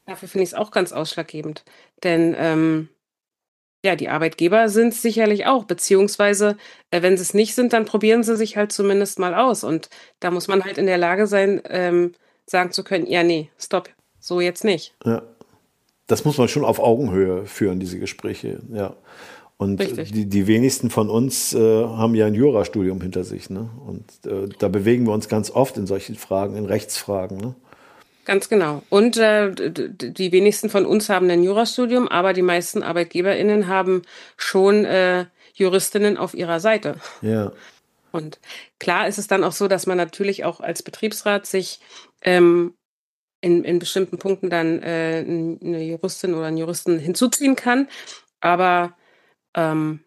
Dafür 0.06 0.28
finde 0.28 0.44
ich 0.44 0.50
es 0.50 0.54
auch 0.54 0.70
ganz 0.70 0.92
ausschlaggebend. 0.92 1.64
Denn 2.02 2.34
ähm, 2.38 2.88
ja, 3.84 3.96
die 3.96 4.08
Arbeitgeber 4.08 4.68
sind 4.68 4.92
es 4.92 5.02
sicherlich 5.02 5.46
auch, 5.46 5.64
beziehungsweise 5.64 6.56
äh, 6.90 7.02
wenn 7.02 7.16
sie 7.16 7.22
es 7.22 7.34
nicht 7.34 7.54
sind, 7.54 7.72
dann 7.72 7.84
probieren 7.84 8.22
sie 8.22 8.36
sich 8.36 8.56
halt 8.56 8.72
zumindest 8.72 9.18
mal 9.18 9.34
aus. 9.34 9.64
Und 9.64 9.88
da 10.20 10.30
muss 10.30 10.48
man 10.48 10.64
halt 10.64 10.78
in 10.78 10.86
der 10.86 10.98
Lage 10.98 11.26
sein, 11.26 11.60
ähm, 11.68 12.12
sagen 12.46 12.70
zu 12.70 12.84
können, 12.84 13.06
ja, 13.06 13.22
nee, 13.22 13.50
stopp, 13.58 13.90
so 14.20 14.40
jetzt 14.40 14.64
nicht. 14.64 14.94
Ja. 15.04 15.22
Das 16.06 16.24
muss 16.24 16.36
man 16.36 16.48
schon 16.48 16.64
auf 16.64 16.78
Augenhöhe 16.78 17.46
führen, 17.46 17.80
diese 17.80 17.98
Gespräche, 17.98 18.60
ja. 18.72 18.96
Und 19.62 19.80
die, 20.12 20.26
die 20.26 20.46
wenigsten 20.48 20.90
von 20.90 21.08
uns 21.08 21.54
äh, 21.54 21.84
haben 21.84 22.16
ja 22.16 22.26
ein 22.26 22.34
Jurastudium 22.34 23.00
hinter 23.00 23.22
sich. 23.22 23.48
Ne? 23.48 23.70
Und 23.86 24.04
äh, 24.26 24.48
da 24.58 24.66
bewegen 24.66 25.06
wir 25.06 25.12
uns 25.12 25.28
ganz 25.28 25.52
oft 25.52 25.76
in 25.76 25.86
solchen 25.86 26.16
Fragen, 26.16 26.56
in 26.56 26.64
Rechtsfragen. 26.66 27.36
Ne? 27.38 27.54
Ganz 28.24 28.48
genau. 28.48 28.82
Und 28.88 29.16
äh, 29.16 29.50
die 29.52 30.32
wenigsten 30.32 30.70
von 30.70 30.86
uns 30.86 31.08
haben 31.08 31.28
ein 31.28 31.42
Jurastudium, 31.42 32.08
aber 32.08 32.32
die 32.32 32.42
meisten 32.42 32.82
ArbeitgeberInnen 32.82 33.66
haben 33.66 34.02
schon 34.36 34.84
äh, 34.84 35.26
Juristinnen 35.54 36.16
auf 36.16 36.34
ihrer 36.34 36.60
Seite. 36.60 36.96
Ja. 37.20 37.52
Und 38.12 38.38
klar 38.78 39.08
ist 39.08 39.18
es 39.18 39.26
dann 39.26 39.42
auch 39.42 39.52
so, 39.52 39.68
dass 39.68 39.86
man 39.86 39.96
natürlich 39.96 40.44
auch 40.44 40.60
als 40.60 40.82
Betriebsrat 40.82 41.46
sich 41.46 41.80
ähm, 42.22 42.74
in, 43.40 43.64
in 43.64 43.78
bestimmten 43.78 44.18
Punkten 44.18 44.50
dann 44.50 44.82
äh, 44.82 45.24
eine 45.26 45.82
Juristin 45.82 46.34
oder 46.34 46.46
einen 46.46 46.58
Juristen 46.58 46.98
hinzuziehen 46.98 47.56
kann. 47.56 47.88
Aber 48.40 48.96
ähm, 49.54 50.00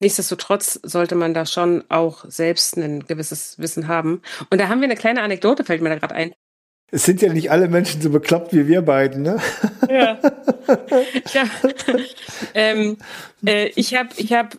nichtsdestotrotz 0.00 0.80
sollte 0.82 1.14
man 1.14 1.32
da 1.32 1.46
schon 1.46 1.84
auch 1.88 2.24
selbst 2.28 2.76
ein 2.76 3.06
gewisses 3.06 3.58
Wissen 3.58 3.88
haben. 3.88 4.20
Und 4.50 4.60
da 4.60 4.68
haben 4.68 4.80
wir 4.80 4.86
eine 4.86 4.96
kleine 4.96 5.22
Anekdote, 5.22 5.64
fällt 5.64 5.80
mir 5.80 5.88
da 5.88 5.98
gerade 5.98 6.14
ein. 6.14 6.34
Es 6.90 7.04
sind 7.04 7.20
ja 7.20 7.32
nicht 7.32 7.50
alle 7.50 7.68
Menschen 7.68 8.00
so 8.00 8.10
bekloppt 8.10 8.52
wie 8.54 8.66
wir 8.66 8.82
beiden, 8.82 9.22
ne? 9.22 9.38
Ja. 9.90 10.18
ja. 11.34 11.44
ähm, 12.54 12.96
äh, 13.44 13.66
ich 13.74 13.94
habe 13.94 14.08
ich 14.16 14.32
hab 14.32 14.56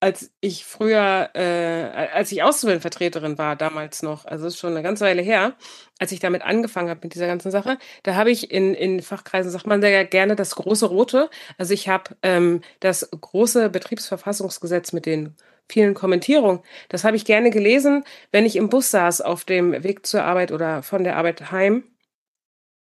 als 0.00 0.30
ich 0.40 0.64
früher, 0.64 1.30
äh, 1.34 2.08
als 2.12 2.30
ich 2.30 2.42
Auszubildendenvertreterin 2.42 3.36
war, 3.36 3.56
damals 3.56 4.02
noch, 4.02 4.24
also 4.26 4.46
ist 4.46 4.58
schon 4.58 4.70
eine 4.70 4.82
ganze 4.82 5.04
Weile 5.04 5.22
her, 5.22 5.54
als 5.98 6.12
ich 6.12 6.20
damit 6.20 6.42
angefangen 6.42 6.88
habe 6.88 7.00
mit 7.02 7.14
dieser 7.14 7.26
ganzen 7.26 7.50
Sache, 7.50 7.78
da 8.04 8.14
habe 8.14 8.30
ich 8.30 8.52
in, 8.52 8.74
in 8.74 9.02
Fachkreisen, 9.02 9.50
sagt 9.50 9.66
man 9.66 9.80
sehr 9.80 10.04
gerne, 10.04 10.36
das 10.36 10.54
große 10.54 10.86
Rote. 10.86 11.30
Also 11.56 11.74
ich 11.74 11.88
habe 11.88 12.16
ähm, 12.22 12.60
das 12.78 13.08
große 13.10 13.70
Betriebsverfassungsgesetz 13.70 14.92
mit 14.92 15.06
den 15.06 15.34
vielen 15.68 15.94
Kommentierungen, 15.94 16.60
das 16.88 17.04
habe 17.04 17.16
ich 17.16 17.24
gerne 17.24 17.50
gelesen, 17.50 18.04
wenn 18.32 18.46
ich 18.46 18.56
im 18.56 18.68
Bus 18.68 18.90
saß 18.90 19.20
auf 19.20 19.44
dem 19.44 19.82
Weg 19.82 20.06
zur 20.06 20.24
Arbeit 20.24 20.52
oder 20.52 20.82
von 20.82 21.04
der 21.04 21.16
Arbeit 21.16 21.50
heim 21.52 21.84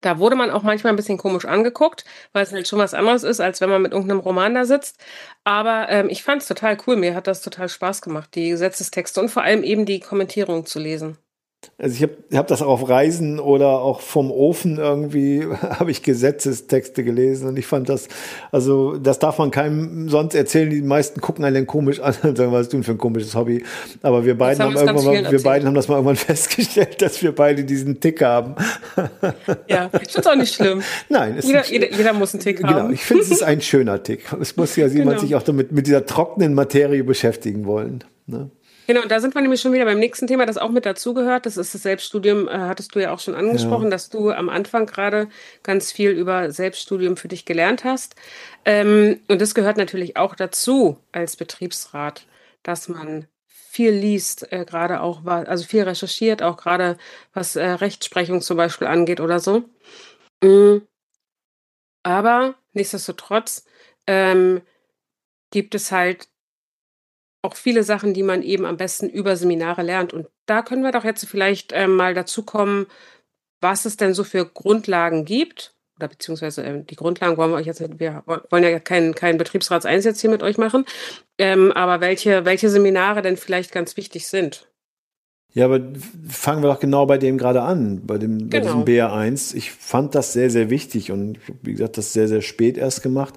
da 0.03 0.19
wurde 0.19 0.35
man 0.35 0.51
auch 0.51 0.63
manchmal 0.63 0.93
ein 0.93 0.97
bisschen 0.97 1.17
komisch 1.17 1.45
angeguckt, 1.45 2.05
weil 2.33 2.43
es 2.43 2.51
halt 2.51 2.67
schon 2.67 2.79
was 2.79 2.93
anderes 2.93 3.23
ist, 3.23 3.39
als 3.39 3.61
wenn 3.61 3.69
man 3.69 3.81
mit 3.81 3.93
irgendeinem 3.93 4.19
Roman 4.19 4.53
da 4.53 4.65
sitzt. 4.65 4.99
Aber 5.45 5.87
ähm, 5.89 6.09
ich 6.09 6.23
fand 6.23 6.41
es 6.41 6.47
total 6.47 6.77
cool. 6.85 6.97
Mir 6.97 7.15
hat 7.15 7.27
das 7.27 7.41
total 7.41 7.69
Spaß 7.69 8.01
gemacht, 8.01 8.35
die 8.35 8.49
Gesetzestexte 8.49 9.21
und 9.21 9.29
vor 9.29 9.43
allem 9.43 9.63
eben 9.63 9.85
die 9.85 10.01
Kommentierung 10.01 10.65
zu 10.65 10.79
lesen. 10.79 11.17
Also 11.77 11.95
ich 11.95 12.03
habe 12.03 12.13
hab 12.33 12.47
das 12.47 12.61
auch 12.61 12.67
auf 12.67 12.89
Reisen 12.89 13.39
oder 13.39 13.81
auch 13.81 14.01
vom 14.01 14.31
Ofen 14.31 14.77
irgendwie, 14.77 15.45
habe 15.61 15.91
ich 15.91 16.03
Gesetzestexte 16.03 17.03
gelesen 17.03 17.47
und 17.47 17.57
ich 17.57 17.65
fand 17.65 17.89
das, 17.89 18.07
also 18.51 18.97
das 18.97 19.19
darf 19.19 19.37
man 19.37 19.51
keinem 19.51 20.09
sonst 20.09 20.35
erzählen. 20.35 20.69
Die 20.69 20.81
meisten 20.81 21.21
gucken 21.21 21.43
einen 21.45 21.67
komisch 21.67 21.99
an 21.99 22.15
und 22.23 22.37
sagen, 22.37 22.51
was 22.51 22.63
ist 22.63 22.73
du 22.73 22.83
für 22.83 22.91
ein 22.91 22.97
komisches 22.97 23.35
Hobby? 23.35 23.63
Aber 24.01 24.25
wir 24.25 24.37
beiden 24.37 24.63
haben, 24.63 24.75
haben 24.75 24.87
irgendwann 24.87 25.23
mal, 25.23 25.31
wir 25.31 25.43
beiden 25.43 25.67
haben 25.67 25.75
das 25.75 25.87
mal 25.87 25.95
irgendwann 25.95 26.15
festgestellt, 26.15 27.01
dass 27.01 27.21
wir 27.21 27.33
beide 27.33 27.63
diesen 27.63 27.99
Tick 27.99 28.21
haben. 28.21 28.55
Ja, 29.67 29.89
ich 29.93 30.11
finde 30.11 30.19
es 30.19 30.27
auch 30.27 30.35
nicht 30.35 30.53
schlimm. 30.53 30.81
Nein, 31.09 31.39
jeder, 31.41 31.59
nicht, 31.59 31.71
jeder, 31.71 31.91
jeder, 31.91 32.13
muss 32.13 32.33
einen 32.33 32.43
Tick 32.43 32.57
genau, 32.57 32.69
haben. 32.69 32.77
Genau, 32.77 32.93
ich 32.93 33.03
finde 33.03 33.23
es 33.23 33.31
ist 33.31 33.43
ein 33.43 33.61
schöner 33.61 34.01
Tick. 34.03 34.25
Es 34.39 34.55
muss 34.57 34.75
ja 34.75 34.87
jemand 34.87 35.17
genau. 35.17 35.21
sich 35.21 35.35
auch 35.35 35.43
damit 35.43 35.71
mit 35.71 35.87
dieser 35.87 36.05
trockenen 36.05 36.53
Materie 36.53 37.03
beschäftigen 37.03 37.65
wollen. 37.65 38.03
Ne? 38.27 38.49
Genau, 38.85 39.01
und 39.01 39.11
da 39.11 39.19
sind 39.19 39.33
wir 39.33 39.41
nämlich 39.41 39.61
schon 39.61 39.71
wieder 39.73 39.85
beim 39.85 39.99
nächsten 39.99 40.27
Thema, 40.27 40.45
das 40.45 40.57
auch 40.57 40.69
mit 40.69 40.85
dazugehört. 40.85 41.45
Das 41.45 41.57
ist 41.57 41.73
das 41.73 41.83
Selbststudium, 41.83 42.47
äh, 42.47 42.51
hattest 42.51 42.93
du 42.95 42.99
ja 42.99 43.13
auch 43.13 43.19
schon 43.19 43.35
angesprochen, 43.35 43.85
ja. 43.85 43.89
dass 43.91 44.09
du 44.09 44.31
am 44.31 44.49
Anfang 44.49 44.85
gerade 44.85 45.29
ganz 45.63 45.91
viel 45.91 46.11
über 46.11 46.51
Selbststudium 46.51 47.15
für 47.15 47.29
dich 47.29 47.45
gelernt 47.45 47.83
hast. 47.83 48.15
Ähm, 48.65 49.21
und 49.27 49.41
das 49.41 49.55
gehört 49.55 49.77
natürlich 49.77 50.17
auch 50.17 50.35
dazu 50.35 50.97
als 51.11 51.37
Betriebsrat, 51.37 52.25
dass 52.63 52.89
man 52.89 53.27
viel 53.47 53.91
liest, 53.91 54.51
äh, 54.51 54.65
gerade 54.65 55.01
auch, 55.01 55.25
also 55.25 55.63
viel 55.65 55.83
recherchiert, 55.83 56.43
auch 56.43 56.57
gerade 56.57 56.97
was 57.33 57.55
äh, 57.55 57.65
Rechtsprechung 57.65 58.41
zum 58.41 58.57
Beispiel 58.57 58.87
angeht 58.87 59.19
oder 59.19 59.39
so. 59.39 59.63
Mhm. 60.43 60.87
Aber 62.03 62.55
nichtsdestotrotz 62.73 63.65
ähm, 64.07 64.61
gibt 65.51 65.73
es 65.73 65.91
halt 65.91 66.27
auch 67.43 67.55
viele 67.55 67.83
Sachen, 67.83 68.13
die 68.13 68.23
man 68.23 68.41
eben 68.41 68.65
am 68.65 68.77
besten 68.77 69.09
über 69.09 69.35
Seminare 69.35 69.83
lernt. 69.83 70.13
Und 70.13 70.27
da 70.45 70.61
können 70.61 70.81
wir 70.81 70.91
doch 70.91 71.03
jetzt 71.03 71.25
vielleicht 71.25 71.73
äh, 71.73 71.87
mal 71.87 72.13
dazu 72.13 72.43
kommen, 72.43 72.87
was 73.61 73.85
es 73.85 73.97
denn 73.97 74.13
so 74.13 74.23
für 74.23 74.45
Grundlagen 74.45 75.25
gibt. 75.25 75.75
Oder 75.97 76.07
beziehungsweise 76.07 76.63
äh, 76.63 76.83
die 76.83 76.95
Grundlagen 76.95 77.37
wollen 77.37 77.51
wir 77.51 77.57
euch 77.57 77.67
jetzt, 77.67 77.81
wir 77.99 78.23
wollen 78.25 78.63
ja 78.63 78.79
keinen 78.79 79.13
kein 79.13 79.37
Betriebsratseinsatz 79.37 80.21
hier 80.21 80.29
mit 80.29 80.41
euch 80.41 80.57
machen. 80.57 80.85
Ähm, 81.37 81.73
aber 81.73 81.99
welche, 81.99 82.45
welche 82.45 82.69
Seminare 82.69 83.21
denn 83.21 83.35
vielleicht 83.35 83.73
ganz 83.73 83.97
wichtig 83.97 84.27
sind? 84.27 84.69
Ja, 85.51 85.65
aber 85.65 85.81
fangen 86.27 86.63
wir 86.63 86.69
doch 86.69 86.79
genau 86.79 87.05
bei 87.05 87.17
dem 87.17 87.37
gerade 87.37 87.61
an, 87.61 88.07
bei, 88.07 88.17
dem, 88.17 88.37
genau. 88.37 88.49
bei 88.49 88.59
diesem 88.61 88.85
genau. 88.85 89.13
BR1. 89.13 89.53
Ich 89.53 89.71
fand 89.71 90.15
das 90.15 90.33
sehr, 90.33 90.49
sehr 90.49 90.69
wichtig 90.69 91.11
und 91.11 91.39
wie 91.61 91.73
gesagt, 91.73 91.97
das 91.97 92.13
sehr, 92.13 92.29
sehr 92.29 92.41
spät 92.41 92.77
erst 92.77 93.03
gemacht 93.03 93.35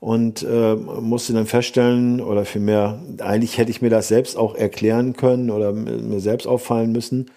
und 0.00 0.42
äh, 0.42 0.76
musste 0.76 1.32
dann 1.32 1.46
feststellen, 1.46 2.20
oder 2.20 2.44
vielmehr, 2.44 3.00
eigentlich 3.18 3.58
hätte 3.58 3.70
ich 3.70 3.82
mir 3.82 3.90
das 3.90 4.08
selbst 4.08 4.36
auch 4.36 4.54
erklären 4.54 5.14
können 5.14 5.50
oder 5.50 5.72
mir 5.72 6.20
selbst 6.20 6.46
auffallen 6.46 6.92
müssen, 6.92 7.30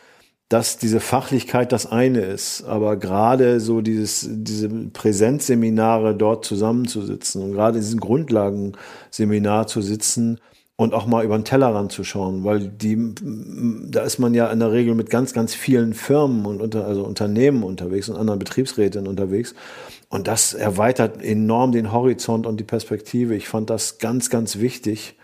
dass 0.52 0.78
diese 0.78 1.00
Fachlichkeit 1.00 1.72
das 1.72 1.90
eine 1.90 2.20
ist, 2.20 2.64
aber 2.66 2.98
gerade 2.98 3.62
so 3.62 3.80
dieses, 3.80 4.28
diese 4.30 4.68
Präsenzseminare 4.68 6.14
dort 6.14 6.44
zusammenzusitzen 6.44 7.42
und 7.42 7.54
gerade 7.54 7.80
diesen 7.80 8.02
Grundlagenseminar 8.02 9.68
zu 9.68 9.82
sitzen 9.82 10.40
und 10.76 10.94
auch 10.94 11.06
mal 11.06 11.24
über 11.24 11.38
den 11.38 11.46
Tellerrand 11.46 11.94
zu 11.94 12.04
schauen, 12.04 12.44
weil 12.44 12.68
die, 12.68 13.14
da 13.90 14.02
ist 14.02 14.20
man 14.20 14.34
ja 14.34 14.52
in 14.52 14.60
der 14.60 14.74
Regel 14.74 14.94
mit 14.94 15.10
ganz, 15.10 15.32
ganz 15.32 15.54
vielen 15.54 15.94
Firmen 15.94 16.46
und 16.46 16.62
unter, 16.62 16.86
also 16.86 17.06
Unternehmen 17.06 17.64
unterwegs 17.64 18.10
und 18.10 18.18
anderen 18.18 18.40
Betriebsräten 18.40 19.08
unterwegs. 19.08 19.56
Und 20.12 20.28
das 20.28 20.54
erweitert 20.54 21.24
enorm 21.24 21.72
den 21.72 21.94
Horizont 21.94 22.46
und 22.46 22.58
die 22.58 22.66
Perspektive. 22.66 23.34
Ich 23.34 23.48
fand 23.48 23.70
das 23.70 23.98
ganz, 23.98 24.30
ganz 24.30 24.60
wichtig. 24.60 25.18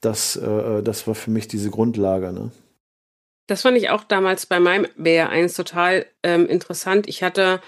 Das, 0.00 0.34
äh, 0.34 0.82
das 0.82 1.06
war 1.06 1.14
für 1.14 1.30
mich 1.30 1.46
diese 1.46 1.70
Grundlage. 1.70 2.32
Ne? 2.32 2.50
Das 3.48 3.62
fand 3.62 3.76
ich 3.76 3.90
auch 3.90 4.02
damals 4.02 4.46
bei 4.46 4.58
meinem 4.58 4.86
BR1 4.98 5.54
total 5.54 6.06
ähm, 6.22 6.46
interessant. 6.46 7.06
Ich 7.06 7.22
hatte 7.22 7.60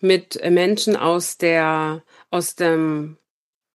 mit 0.00 0.38
Menschen 0.48 0.94
aus 0.94 1.38
der 1.38 2.02
aus 2.30 2.54
dem 2.54 3.16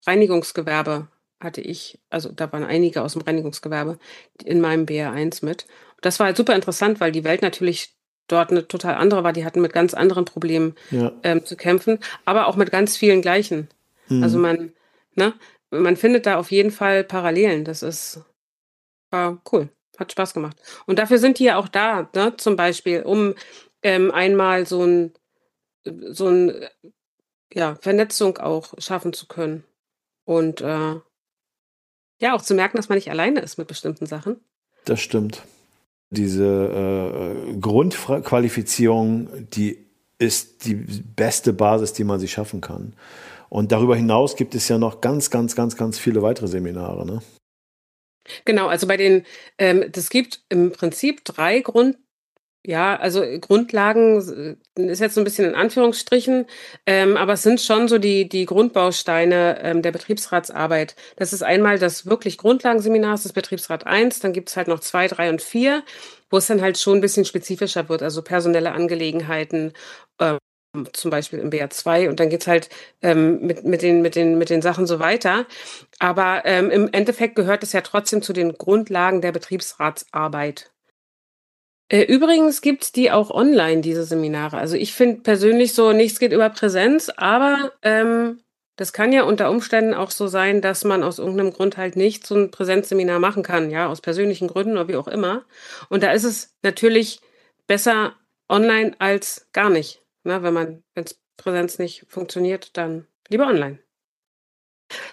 Reinigungsgewerbe 0.08 1.08
hatte 1.40 1.62
ich, 1.62 2.00
also 2.10 2.32
da 2.32 2.52
waren 2.52 2.64
einige 2.64 3.04
aus 3.04 3.14
dem 3.14 3.22
Reinigungsgewerbe 3.22 4.00
in 4.44 4.62
meinem 4.62 4.86
BR1 4.86 5.46
mit. 5.46 5.68
Das 6.02 6.20
war 6.20 6.28
halt 6.28 6.38
super 6.38 6.56
interessant, 6.56 7.00
weil 7.00 7.12
die 7.12 7.24
Welt 7.24 7.42
natürlich 7.42 7.96
dort 8.32 8.52
eine 8.52 8.68
total 8.68 8.96
andere 8.96 9.24
war. 9.24 9.34
Die 9.34 9.46
hatten 9.46 9.62
mit 9.62 9.74
ganz 9.74 9.94
anderen 9.94 10.26
Problemen 10.26 10.76
ja. 10.92 11.12
ähm, 11.24 11.46
zu 11.46 11.56
kämpfen, 11.56 12.00
aber 12.26 12.48
auch 12.48 12.56
mit 12.56 12.72
ganz 12.72 12.98
vielen 12.98 13.22
gleichen. 13.22 13.68
Mhm. 14.08 14.24
Also 14.24 14.38
man, 14.38 14.74
ne, 15.16 15.34
man 15.70 15.98
findet 15.98 16.26
da 16.26 16.38
auf 16.38 16.52
jeden 16.52 16.72
Fall 16.72 17.04
Parallelen. 17.04 17.66
Das 17.66 17.84
ist 17.84 18.22
war 19.10 19.42
cool, 19.52 19.70
hat 19.98 20.12
Spaß 20.12 20.34
gemacht. 20.34 20.58
Und 20.86 20.98
dafür 20.98 21.18
sind 21.18 21.40
die 21.40 21.44
ja 21.44 21.58
auch 21.58 21.68
da, 21.68 22.10
ne, 22.16 22.36
zum 22.38 22.56
Beispiel, 22.56 23.04
um 23.04 23.36
ähm, 23.84 24.12
einmal 24.12 24.66
so 24.66 24.84
ein 24.84 25.14
so 25.84 26.28
ein 26.28 26.66
ja 27.54 27.76
Vernetzung 27.76 28.38
auch 28.38 28.74
schaffen 28.78 29.14
zu 29.14 29.28
können 29.28 29.64
und 30.26 30.62
äh, 30.62 30.96
ja 32.20 32.34
auch 32.34 32.42
zu 32.42 32.54
merken, 32.54 32.78
dass 32.78 32.88
man 32.88 32.98
nicht 32.98 33.10
alleine 33.10 33.42
ist 33.42 33.58
mit 33.58 33.68
bestimmten 33.68 34.06
Sachen. 34.06 34.40
Das 34.86 35.02
stimmt 35.02 35.44
diese 36.12 37.36
äh, 37.50 37.58
Grundqualifizierung, 37.60 39.30
die 39.50 39.86
ist 40.20 40.66
die 40.66 40.76
beste 40.76 41.52
Basis, 41.52 41.94
die 41.94 42.04
man 42.04 42.20
sich 42.20 42.32
schaffen 42.32 42.62
kann. 42.62 42.94
Und 43.50 43.72
darüber 43.72 43.96
hinaus 43.96 44.36
gibt 44.36 44.54
es 44.56 44.68
ja 44.70 44.78
noch 44.78 45.02
ganz, 45.02 45.30
ganz, 45.30 45.56
ganz, 45.56 45.76
ganz 45.76 45.98
viele 45.98 46.22
weitere 46.22 46.48
Seminare. 46.48 47.06
Ne? 47.06 47.22
Genau, 48.46 48.68
also 48.68 48.88
bei 48.88 48.98
den, 48.98 49.26
ähm, 49.58 49.86
das 49.92 50.10
gibt 50.10 50.44
im 50.50 50.72
Prinzip 50.72 51.26
drei 51.26 51.60
Grund, 51.62 51.98
ja, 52.66 52.96
also 52.96 53.24
Grundlagen 53.40 54.58
äh, 54.78 54.82
ist 54.84 55.00
jetzt 55.00 55.16
so 55.16 55.22
ein 55.22 55.24
bisschen 55.24 55.48
in 55.48 55.56
Anführungsstrichen, 55.56 56.46
ähm, 56.86 57.18
aber 57.18 57.34
es 57.34 57.42
sind 57.42 57.60
schon 57.60 57.88
so 57.88 57.98
die, 57.98 58.30
die 58.30 58.46
Grundbausteine 58.46 59.60
ähm, 59.64 59.82
der 59.82 59.92
Betriebsratsarbeit. 59.92 60.96
Das 61.16 61.34
ist 61.34 61.42
einmal 61.42 61.80
das 61.80 62.06
wirklich 62.06 62.38
Grundlagenseminar, 62.38 63.14
das 63.14 63.34
Betriebsrat 63.34 63.88
1, 63.88 64.20
dann 64.20 64.34
gibt's 64.34 64.56
halt 64.58 64.68
noch 64.68 64.80
zwei, 64.80 65.08
drei 65.08 65.30
und 65.30 65.42
vier, 65.42 65.84
wo 66.30 66.38
es 66.38 66.48
dann 66.48 66.62
halt 66.62 66.78
schon 66.78 67.00
ein 67.00 67.02
bisschen 67.02 67.26
spezifischer 67.26 67.90
wird, 67.90 68.04
also 68.04 68.22
personelle 68.22 68.74
Angelegenheiten, 68.74 69.74
äh, 70.20 70.38
zum 70.94 71.12
Beispiel 71.12 71.40
im 71.40 71.50
BR2 71.50 72.10
und 72.10 72.20
dann 72.20 72.30
geht's 72.30 72.48
halt 72.48 72.70
ähm, 73.02 73.42
mit, 73.46 73.66
mit, 73.66 73.82
den, 73.82 74.02
mit, 74.02 74.16
den, 74.16 74.38
mit 74.38 74.50
den 74.50 74.62
Sachen 74.62 74.88
so 74.88 75.00
weiter. 75.00 75.46
Aber 76.00 76.44
ähm, 76.46 76.70
im 76.70 76.90
Endeffekt 76.94 77.36
gehört 77.36 77.64
es 77.64 77.74
ja 77.74 77.82
trotzdem 77.82 78.22
zu 78.22 78.34
den 78.34 78.54
Grundlagen 78.54 79.22
der 79.22 79.32
Betriebsratsarbeit. 79.32 80.72
Äh, 81.92 82.04
übrigens 82.04 82.62
gibt's 82.62 82.94
die 82.94 83.12
auch 83.12 83.32
online, 83.32 83.82
diese 83.82 84.06
Seminare. 84.06 84.58
Also 84.58 84.78
ich 84.78 84.94
finde 84.94 85.24
persönlich 85.24 85.74
so, 85.74 85.92
nichts 85.92 86.20
geht 86.20 86.32
über 86.32 86.50
Präsenz, 86.50 87.12
aber 87.18 87.74
ähm, 87.82 88.40
das 88.78 88.94
kann 88.94 89.12
ja 89.12 89.24
unter 89.24 89.50
Umständen 89.50 89.94
auch 89.94 90.10
so 90.10 90.28
sein, 90.28 90.62
dass 90.62 90.86
man 90.86 91.04
aus 91.04 91.20
irgendeinem 91.20 91.52
Grund 91.52 91.76
halt 91.76 91.98
nicht 91.98 92.26
so 92.26 92.36
ein 92.36 92.50
Präsenzseminar 92.50 93.20
machen 93.20 93.44
kann, 93.44 93.70
ja, 93.70 93.90
aus 93.90 94.00
persönlichen 94.00 94.48
Gründen 94.48 94.72
oder 94.78 94.88
wie 94.88 94.96
auch 94.96 95.10
immer. 95.10 95.44
Und 95.90 96.02
da 96.02 96.14
ist 96.14 96.24
es 96.24 96.56
natürlich 96.64 97.20
besser 97.68 98.16
online 98.48 98.96
als 99.00 99.50
gar 99.52 99.70
nicht. 99.70 100.02
Ne, 100.24 100.42
wenn 100.44 100.54
man, 100.54 100.84
wenn 100.96 101.04
Präsenz 101.36 101.78
nicht 101.78 102.06
funktioniert, 102.08 102.78
dann 102.78 103.06
lieber 103.28 103.48
online. 103.48 103.80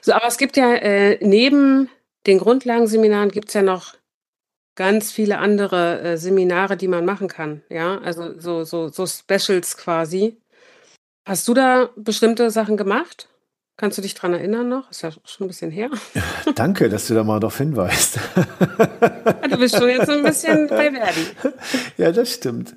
So, 0.01 0.13
aber 0.13 0.29
es 0.29 0.39
gibt 0.39 0.57
ja 0.57 0.75
äh, 0.75 1.19
neben 1.27 1.91
den 2.29 2.39
Grundlagenseminaren 2.39 3.33
gibt 3.33 3.49
es 3.49 3.55
ja 3.55 3.63
noch 3.63 3.98
ganz 4.79 5.11
viele 5.11 5.39
andere 5.39 6.01
äh, 6.01 6.17
Seminare, 6.17 6.77
die 6.77 6.87
man 6.87 7.05
machen 7.05 7.27
kann. 7.27 7.63
Ja, 7.69 7.99
also 7.99 8.39
so, 8.39 8.63
so, 8.63 8.89
so 8.89 9.07
Specials 9.07 9.77
quasi. 9.77 10.39
Hast 11.27 11.49
du 11.49 11.53
da 11.53 11.91
bestimmte 11.97 12.51
Sachen 12.53 12.77
gemacht? 12.77 13.29
Kannst 13.77 13.99
du 13.99 14.03
dich 14.03 14.15
dran 14.15 14.33
erinnern 14.33 14.69
noch? 14.69 14.91
Ist 14.91 15.03
ja 15.03 15.11
schon 15.25 15.47
ein 15.47 15.49
bisschen 15.49 15.71
her. 15.73 15.91
Danke, 16.55 16.89
dass 16.89 17.09
du 17.09 17.15
da 17.15 17.25
mal 17.25 17.41
darauf 17.41 17.59
hinweist. 17.59 18.19
du 19.51 19.59
bist 19.59 19.77
schon 19.77 19.89
jetzt 19.89 20.09
ein 20.09 20.23
bisschen 20.23 20.69
bei 20.69 20.93
Verdi. 20.93 21.27
Ja, 21.97 22.13
das 22.13 22.35
stimmt. 22.35 22.75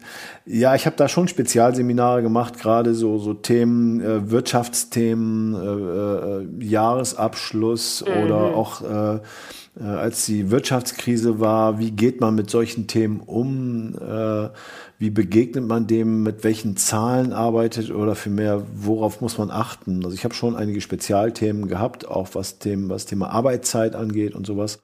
Ja, 0.54 0.76
ich 0.76 0.86
habe 0.86 0.98
da 0.98 1.08
schon 1.08 1.30
Spezialseminare 1.30 2.22
gemacht, 2.22 2.60
gerade 2.60 2.94
so, 2.94 3.18
so 3.18 3.34
Themen, 3.34 4.02
äh, 4.02 4.30
Wirtschaftsthemen, 4.32 5.56
äh, 5.56 6.64
äh, 6.64 6.66
Jahresabschluss 6.66 8.04
mhm. 8.06 8.24
oder 8.24 8.36
auch 8.56 8.82
äh, 8.82 9.20
äh, 9.80 9.84
als 9.84 10.26
die 10.26 10.52
Wirtschaftskrise 10.52 11.40
war, 11.40 11.80
wie 11.80 11.92
geht 11.92 12.20
man 12.20 12.36
mit 12.36 12.50
solchen 12.50 12.88
Themen 12.88 13.22
um? 13.22 13.96
Äh, 13.96 14.50
wie 15.00 15.10
begegnet 15.10 15.66
man 15.66 15.88
dem, 15.88 16.24
mit 16.24 16.44
welchen 16.44 16.76
Zahlen 16.76 17.32
arbeitet 17.32 17.90
oder 17.90 18.16
vielmehr, 18.16 18.64
worauf 18.76 19.22
muss 19.22 19.38
man 19.38 19.52
achten? 19.52 20.04
Also 20.04 20.16
ich 20.16 20.26
habe 20.26 20.34
schon 20.34 20.58
einige 20.58 20.82
Spezialthemen 20.82 21.70
gehabt, 21.70 22.06
auch 22.06 22.28
was, 22.34 22.60
Themen, 22.60 22.90
was 22.90 23.06
Thema 23.06 23.30
Arbeitszeit 23.30 23.96
angeht 23.96 24.36
und 24.36 24.46
sowas. 24.46 24.82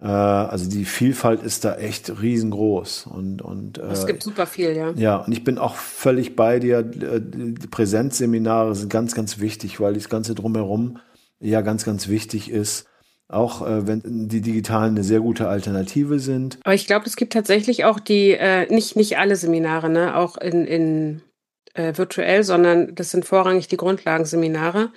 Äh, 0.00 0.06
also 0.06 0.68
die 0.68 0.84
Vielfalt 0.84 1.42
ist 1.42 1.64
da 1.64 1.76
echt 1.76 2.20
riesengroß. 2.20 3.06
Und, 3.06 3.42
und, 3.42 3.78
es 3.78 4.06
gibt 4.06 4.22
super 4.22 4.46
viel, 4.46 4.76
ja. 4.76 4.92
Ja, 4.96 5.16
und 5.16 5.32
ich 5.32 5.44
bin 5.44 5.58
auch 5.58 5.76
völlig 5.76 6.36
bei 6.36 6.58
dir. 6.58 6.78
Äh, 6.78 7.20
die 7.20 7.66
Präsenzseminare 7.66 8.74
sind 8.74 8.90
ganz, 8.90 9.14
ganz 9.14 9.38
wichtig, 9.38 9.80
weil 9.80 9.94
das 9.94 10.08
Ganze 10.08 10.34
drumherum 10.34 10.98
ja 11.38 11.60
ganz, 11.60 11.84
ganz 11.84 12.08
wichtig 12.08 12.50
ist 12.50 12.88
auch 13.28 13.66
äh, 13.66 13.86
wenn 13.86 14.28
die 14.28 14.40
digitalen 14.40 14.90
eine 14.90 15.04
sehr 15.04 15.20
gute 15.20 15.48
Alternative 15.48 16.20
sind. 16.20 16.58
Aber 16.62 16.74
ich 16.74 16.86
glaube, 16.86 17.06
es 17.06 17.16
gibt 17.16 17.32
tatsächlich 17.32 17.84
auch 17.84 17.98
die, 17.98 18.32
äh, 18.32 18.72
nicht, 18.72 18.96
nicht 18.96 19.18
alle 19.18 19.36
Seminare, 19.36 19.90
ne, 19.90 20.16
auch 20.16 20.36
in, 20.36 20.64
in 20.64 21.22
äh, 21.74 21.96
virtuell, 21.96 22.44
sondern 22.44 22.94
das 22.94 23.10
sind 23.10 23.24
vorrangig 23.24 23.68
die 23.68 23.76
Grundlagenseminare. 23.76 24.92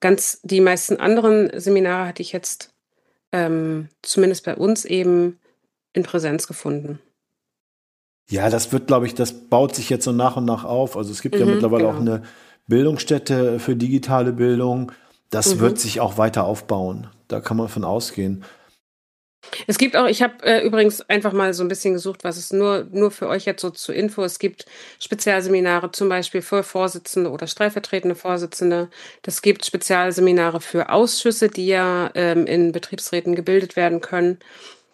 Ganz 0.00 0.40
die 0.42 0.60
meisten 0.60 0.96
anderen 0.96 1.50
Seminare 1.60 2.08
hatte 2.08 2.22
ich 2.22 2.32
jetzt 2.32 2.70
ähm, 3.32 3.88
zumindest 4.02 4.44
bei 4.44 4.56
uns 4.56 4.84
eben 4.84 5.38
in 5.92 6.02
Präsenz 6.02 6.46
gefunden. 6.46 6.98
Ja, 8.30 8.50
das 8.50 8.72
wird, 8.72 8.86
glaube 8.86 9.06
ich, 9.06 9.14
das 9.14 9.32
baut 9.32 9.74
sich 9.74 9.88
jetzt 9.88 10.04
so 10.04 10.12
nach 10.12 10.36
und 10.36 10.44
nach 10.44 10.64
auf. 10.64 10.96
Also 10.96 11.10
es 11.12 11.22
gibt 11.22 11.34
mhm, 11.34 11.40
ja 11.40 11.46
mittlerweile 11.46 11.84
genau. 11.84 11.96
auch 11.96 12.00
eine 12.00 12.22
Bildungsstätte 12.66 13.58
für 13.58 13.74
digitale 13.74 14.32
Bildung. 14.32 14.92
Das 15.30 15.54
mhm. 15.54 15.60
wird 15.60 15.78
sich 15.78 16.00
auch 16.00 16.18
weiter 16.18 16.44
aufbauen. 16.44 17.08
Da 17.28 17.40
kann 17.40 17.56
man 17.56 17.68
von 17.68 17.84
ausgehen. 17.84 18.44
Es 19.66 19.78
gibt 19.78 19.96
auch, 19.96 20.06
ich 20.06 20.22
habe 20.22 20.44
äh, 20.44 20.64
übrigens 20.66 21.00
einfach 21.02 21.32
mal 21.32 21.54
so 21.54 21.62
ein 21.64 21.68
bisschen 21.68 21.94
gesucht, 21.94 22.24
was 22.24 22.36
es 22.36 22.52
nur, 22.52 22.86
nur 22.90 23.10
für 23.10 23.28
euch 23.28 23.44
jetzt 23.44 23.62
so 23.62 23.70
zur 23.70 23.94
Info. 23.94 24.22
Es 24.24 24.38
gibt 24.38 24.66
Spezialseminare 24.98 25.92
zum 25.92 26.08
Beispiel 26.08 26.42
für 26.42 26.62
Vorsitzende 26.62 27.30
oder 27.30 27.46
stellvertretende 27.46 28.14
Vorsitzende. 28.16 28.90
Das 29.22 29.40
gibt 29.42 29.64
Spezialseminare 29.64 30.60
für 30.60 30.90
Ausschüsse, 30.90 31.48
die 31.48 31.66
ja 31.68 32.10
ähm, 32.14 32.46
in 32.46 32.72
Betriebsräten 32.72 33.34
gebildet 33.34 33.76
werden 33.76 34.00
können. 34.00 34.38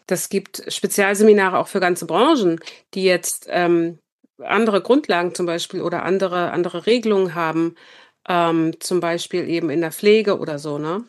Das 0.06 0.28
gibt 0.28 0.62
Spezialseminare 0.68 1.58
auch 1.58 1.68
für 1.68 1.80
ganze 1.80 2.06
Branchen, 2.06 2.60
die 2.94 3.04
jetzt 3.04 3.46
ähm, 3.50 3.98
andere 4.38 4.82
Grundlagen 4.82 5.34
zum 5.34 5.46
Beispiel 5.46 5.82
oder 5.82 6.02
andere, 6.04 6.50
andere 6.52 6.86
Regelungen 6.86 7.34
haben, 7.34 7.76
ähm, 8.28 8.78
zum 8.80 9.00
Beispiel 9.00 9.48
eben 9.48 9.70
in 9.70 9.80
der 9.80 9.92
Pflege 9.92 10.38
oder 10.38 10.58
so, 10.58 10.78
ne? 10.78 11.04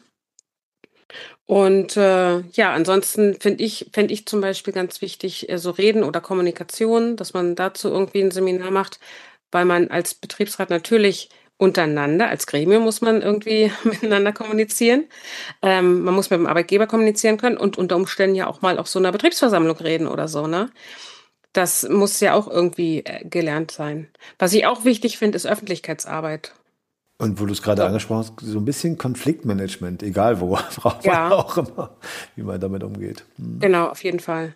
Und 1.45 1.95
äh, 1.97 2.39
ja, 2.53 2.73
ansonsten 2.73 3.39
finde 3.39 3.63
ich, 3.63 3.89
fände 3.93 4.13
ich 4.13 4.25
zum 4.25 4.41
Beispiel 4.41 4.73
ganz 4.73 5.01
wichtig, 5.01 5.49
äh, 5.49 5.57
so 5.57 5.71
Reden 5.71 6.03
oder 6.03 6.21
Kommunikation, 6.21 7.17
dass 7.17 7.33
man 7.33 7.55
dazu 7.55 7.89
irgendwie 7.89 8.21
ein 8.21 8.31
Seminar 8.31 8.71
macht, 8.71 8.99
weil 9.51 9.65
man 9.65 9.89
als 9.89 10.15
Betriebsrat 10.15 10.69
natürlich 10.69 11.29
untereinander, 11.57 12.27
als 12.27 12.47
Gremium 12.47 12.83
muss 12.83 13.01
man 13.01 13.21
irgendwie 13.21 13.71
miteinander 13.83 14.33
kommunizieren. 14.33 15.05
Ähm, 15.61 16.01
man 16.03 16.13
muss 16.15 16.29
mit 16.29 16.39
dem 16.39 16.47
Arbeitgeber 16.47 16.87
kommunizieren 16.87 17.37
können 17.37 17.57
und 17.57 17.77
unter 17.77 17.95
Umständen 17.95 18.35
ja 18.35 18.47
auch 18.47 18.61
mal 18.61 18.79
auf 18.79 18.87
so 18.87 18.99
einer 18.99 19.11
Betriebsversammlung 19.11 19.77
reden 19.77 20.07
oder 20.07 20.27
so, 20.27 20.47
ne? 20.47 20.69
Das 21.53 21.87
muss 21.87 22.19
ja 22.19 22.33
auch 22.33 22.49
irgendwie 22.49 23.05
äh, 23.05 23.23
gelernt 23.25 23.71
sein. 23.71 24.09
Was 24.39 24.53
ich 24.53 24.65
auch 24.65 24.83
wichtig 24.83 25.17
finde, 25.17 25.37
ist 25.37 25.45
Öffentlichkeitsarbeit. 25.47 26.53
Und 27.17 27.39
wo 27.39 27.45
du 27.45 27.53
es 27.53 27.61
gerade 27.61 27.85
angesprochen 27.85 28.19
hast, 28.19 28.39
so 28.41 28.59
ein 28.59 28.65
bisschen 28.65 28.97
Konfliktmanagement, 28.97 30.03
egal 30.03 30.41
worauf 30.41 31.03
ja. 31.03 31.29
man 31.29 31.31
auch 31.33 31.57
immer, 31.57 31.97
wie 32.35 32.43
man 32.43 32.59
damit 32.59 32.83
umgeht. 32.83 33.25
Hm. 33.37 33.59
Genau, 33.59 33.87
auf 33.87 34.03
jeden 34.03 34.19
Fall. 34.19 34.53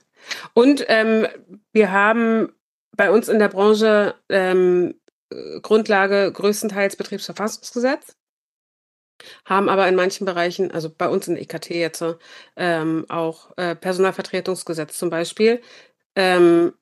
Und 0.54 0.84
ähm, 0.90 1.28
wir 1.72 1.92
haben 1.92 2.52
bei 2.98 3.12
uns 3.12 3.30
in 3.30 3.40
der 3.40 3.48
Branche 3.48 4.16
ähm, 4.28 4.96
Grundlage 5.62 6.32
größtenteils 6.34 6.98
Betriebsverfassungsgesetz, 6.98 8.18
haben 9.46 9.70
aber 9.70 9.88
in 9.88 9.96
manchen 9.96 10.26
Bereichen, 10.26 10.72
also 10.72 10.90
bei 10.90 11.08
uns 11.08 11.28
in 11.28 11.38
EKT 11.38 11.70
jetzt, 11.70 12.04
ähm, 12.58 13.06
auch 13.08 13.56
äh, 13.58 13.76
Personalvertretungsgesetz 13.76 14.98
zum 14.98 15.10
Beispiel. 15.10 15.62
Ähm, 16.16 16.74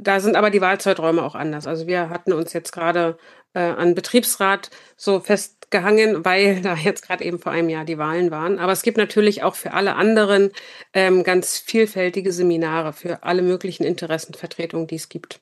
da 0.00 0.20
sind 0.20 0.36
aber 0.36 0.50
die 0.50 0.60
Wahlzeiträume 0.60 1.22
auch 1.22 1.34
anders. 1.34 1.66
Also 1.66 1.86
wir 1.86 2.08
hatten 2.08 2.32
uns 2.32 2.52
jetzt 2.52 2.72
gerade 2.72 3.18
äh, 3.52 3.60
an 3.60 3.94
Betriebsrat 3.94 4.70
so 4.96 5.20
festgehangen, 5.20 6.24
weil 6.24 6.62
da 6.62 6.74
jetzt 6.74 7.06
gerade 7.06 7.24
eben 7.24 7.38
vor 7.38 7.52
einem 7.52 7.68
Jahr 7.68 7.84
die 7.84 7.98
Wahlen 7.98 8.30
waren. 8.30 8.58
Aber 8.58 8.72
es 8.72 8.82
gibt 8.82 8.96
natürlich 8.98 9.42
auch 9.42 9.54
für 9.54 9.72
alle 9.72 9.96
anderen 9.96 10.50
ähm, 10.94 11.24
ganz 11.24 11.58
vielfältige 11.58 12.32
Seminare 12.32 12.92
für 12.92 13.22
alle 13.22 13.42
möglichen 13.42 13.84
Interessenvertretungen, 13.84 14.86
die 14.86 14.96
es 14.96 15.08
gibt. 15.08 15.40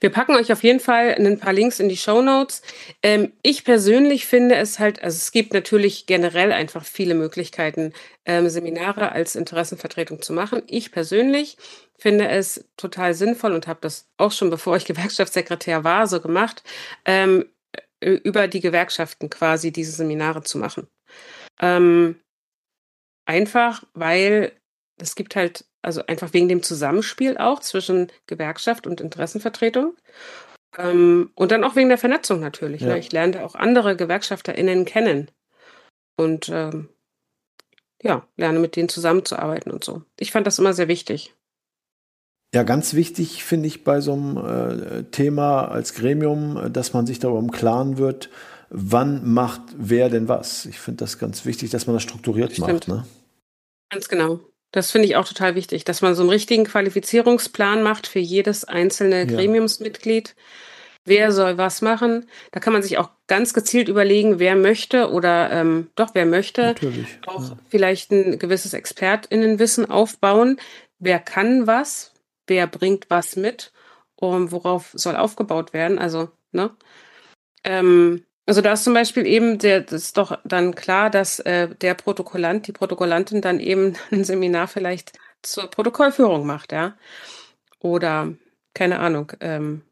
Wir 0.00 0.10
packen 0.10 0.34
euch 0.34 0.52
auf 0.52 0.62
jeden 0.62 0.80
Fall 0.80 1.14
ein 1.14 1.38
paar 1.38 1.52
Links 1.52 1.80
in 1.80 1.88
die 1.88 1.96
Show 1.96 2.20
Notes. 2.20 2.62
Ähm, 3.02 3.32
ich 3.42 3.64
persönlich 3.64 4.26
finde 4.26 4.56
es 4.56 4.78
halt, 4.78 5.02
also 5.02 5.16
es 5.16 5.32
gibt 5.32 5.54
natürlich 5.54 6.06
generell 6.06 6.52
einfach 6.52 6.84
viele 6.84 7.14
Möglichkeiten, 7.14 7.92
ähm, 8.24 8.48
Seminare 8.48 9.12
als 9.12 9.36
Interessenvertretung 9.36 10.20
zu 10.22 10.32
machen. 10.32 10.62
Ich 10.66 10.92
persönlich 10.92 11.56
finde 11.98 12.28
es 12.28 12.68
total 12.76 13.14
sinnvoll 13.14 13.52
und 13.52 13.66
habe 13.66 13.80
das 13.80 14.08
auch 14.18 14.32
schon, 14.32 14.50
bevor 14.50 14.76
ich 14.76 14.84
Gewerkschaftssekretär 14.86 15.84
war, 15.84 16.06
so 16.06 16.20
gemacht, 16.20 16.62
ähm, 17.04 17.46
über 18.00 18.46
die 18.48 18.60
Gewerkschaften 18.60 19.30
quasi 19.30 19.72
diese 19.72 19.92
Seminare 19.92 20.42
zu 20.42 20.58
machen. 20.58 20.86
Ähm, 21.60 22.20
einfach, 23.24 23.84
weil 23.94 24.52
es 25.00 25.14
gibt 25.14 25.36
halt, 25.36 25.64
also 25.86 26.04
einfach 26.06 26.32
wegen 26.32 26.48
dem 26.48 26.64
Zusammenspiel 26.64 27.38
auch 27.38 27.60
zwischen 27.60 28.08
Gewerkschaft 28.26 28.88
und 28.88 29.00
Interessenvertretung. 29.00 29.94
Ähm, 30.76 31.30
und 31.36 31.52
dann 31.52 31.62
auch 31.62 31.76
wegen 31.76 31.88
der 31.88 31.96
Vernetzung 31.96 32.40
natürlich. 32.40 32.82
Ne? 32.82 32.88
Ja. 32.88 32.94
Ne? 32.94 33.00
Ich 33.00 33.12
lernte 33.12 33.44
auch 33.44 33.54
andere 33.54 33.96
GewerkschafterInnen 33.96 34.84
kennen. 34.84 35.30
Und 36.16 36.48
ähm, 36.48 36.88
ja, 38.02 38.26
lerne 38.36 38.58
mit 38.58 38.74
denen 38.74 38.88
zusammenzuarbeiten 38.88 39.70
und 39.70 39.84
so. 39.84 40.02
Ich 40.18 40.32
fand 40.32 40.46
das 40.46 40.58
immer 40.58 40.72
sehr 40.72 40.88
wichtig. 40.88 41.34
Ja, 42.52 42.64
ganz 42.64 42.94
wichtig 42.94 43.44
finde 43.44 43.68
ich 43.68 43.84
bei 43.84 44.00
so 44.00 44.12
einem 44.12 44.36
äh, 44.38 45.02
Thema 45.04 45.68
als 45.68 45.94
Gremium, 45.94 46.72
dass 46.72 46.94
man 46.94 47.06
sich 47.06 47.20
darüber 47.20 47.38
im 47.38 47.52
Klaren 47.52 47.96
wird, 47.96 48.30
wann 48.70 49.24
macht 49.32 49.62
wer 49.76 50.08
denn 50.08 50.28
was. 50.28 50.66
Ich 50.66 50.80
finde 50.80 51.04
das 51.04 51.18
ganz 51.18 51.44
wichtig, 51.44 51.70
dass 51.70 51.86
man 51.86 51.94
das 51.94 52.02
strukturiert 52.02 52.52
Stimmt. 52.52 52.68
macht. 52.68 52.88
Ne? 52.88 53.06
Ganz 53.90 54.08
genau. 54.08 54.40
Das 54.72 54.90
finde 54.90 55.08
ich 55.08 55.16
auch 55.16 55.26
total 55.26 55.54
wichtig, 55.54 55.84
dass 55.84 56.02
man 56.02 56.14
so 56.14 56.22
einen 56.22 56.30
richtigen 56.30 56.64
Qualifizierungsplan 56.64 57.82
macht 57.82 58.06
für 58.06 58.18
jedes 58.18 58.64
einzelne 58.64 59.20
ja. 59.20 59.24
Gremiumsmitglied. 59.24 60.34
Wer 61.06 61.30
soll 61.30 61.56
was 61.56 61.82
machen? 61.82 62.28
Da 62.50 62.58
kann 62.58 62.72
man 62.72 62.82
sich 62.82 62.98
auch 62.98 63.10
ganz 63.28 63.54
gezielt 63.54 63.88
überlegen, 63.88 64.40
wer 64.40 64.56
möchte 64.56 65.12
oder 65.12 65.52
ähm, 65.52 65.88
doch, 65.94 66.10
wer 66.14 66.26
möchte 66.26 66.62
Natürlich, 66.62 67.06
auch 67.26 67.48
ja. 67.48 67.56
vielleicht 67.68 68.10
ein 68.10 68.40
gewisses 68.40 68.74
ExpertInnenwissen 68.74 69.88
aufbauen. 69.88 70.58
Wer 70.98 71.20
kann 71.20 71.68
was? 71.68 72.12
Wer 72.48 72.66
bringt 72.66 73.06
was 73.08 73.36
mit? 73.36 73.72
Um, 74.16 74.50
worauf 74.50 74.90
soll 74.94 75.14
aufgebaut 75.14 75.72
werden? 75.72 75.98
Also, 76.00 76.30
ne? 76.50 76.70
Ähm, 77.62 78.25
also 78.46 78.60
da 78.60 78.72
ist 78.72 78.84
zum 78.84 78.94
Beispiel 78.94 79.26
eben, 79.26 79.58
der, 79.58 79.80
das 79.82 80.04
ist 80.04 80.16
doch 80.16 80.38
dann 80.44 80.74
klar, 80.74 81.10
dass 81.10 81.40
äh, 81.40 81.68
der 81.68 81.94
Protokollant, 81.94 82.66
die 82.66 82.72
Protokollantin 82.72 83.40
dann 83.42 83.60
eben 83.60 83.96
ein 84.10 84.24
Seminar 84.24 84.68
vielleicht 84.68 85.12
zur 85.42 85.68
Protokollführung 85.68 86.46
macht, 86.46 86.72
ja. 86.72 86.96
Oder, 87.80 88.34
keine 88.74 89.00
Ahnung, 89.00 89.32
ähm, 89.40 89.82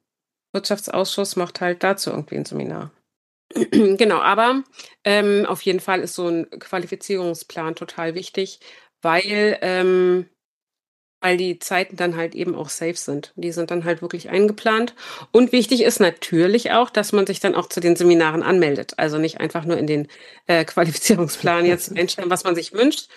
Wirtschaftsausschuss 0.53 1.37
macht 1.37 1.61
halt 1.61 1.83
dazu 1.83 2.11
irgendwie 2.11 2.37
ein 2.37 2.45
Seminar. 2.45 2.93
genau, 3.71 4.21
aber 4.21 4.63
ähm, 5.05 5.47
auf 5.47 5.63
jeden 5.63 5.81
Fall 5.81 6.01
ist 6.01 6.15
so 6.15 6.29
ein 6.29 6.49
Qualifizierungsplan 6.51 7.75
total 7.75 8.15
wichtig, 8.15 8.61
weil 9.03 9.59
ähm, 9.61 10.27
weil 11.25 11.39
die 11.39 11.59
Zeiten 11.59 11.97
dann 11.97 12.17
halt 12.17 12.35
eben 12.35 12.55
auch 12.55 12.69
safe 12.69 12.97
sind. 12.97 13.33
Die 13.35 13.51
sind 13.51 13.71
dann 13.71 13.85
halt 13.85 14.03
wirklich 14.03 14.29
eingeplant. 14.29 14.95
Und 15.33 15.53
wichtig 15.53 15.83
ist 15.83 15.99
natürlich 15.99 16.73
auch, 16.73 16.91
dass 16.91 17.13
man 17.13 17.27
sich 17.27 17.41
dann 17.41 17.55
auch 17.55 17.67
zu 17.67 17.81
den 17.81 17.97
Seminaren 17.97 18.43
anmeldet. 18.43 18.93
Also 18.99 19.17
nicht 19.17 19.41
einfach 19.41 19.65
nur 19.65 19.79
in 19.79 19.87
den 19.87 20.09
äh, 20.47 20.65
Qualifizierungsplan 20.67 21.65
jetzt 21.65 21.97
einstellen, 21.97 22.29
was 22.29 22.45
man 22.45 22.55
sich 22.55 22.75
wünscht, 22.75 23.09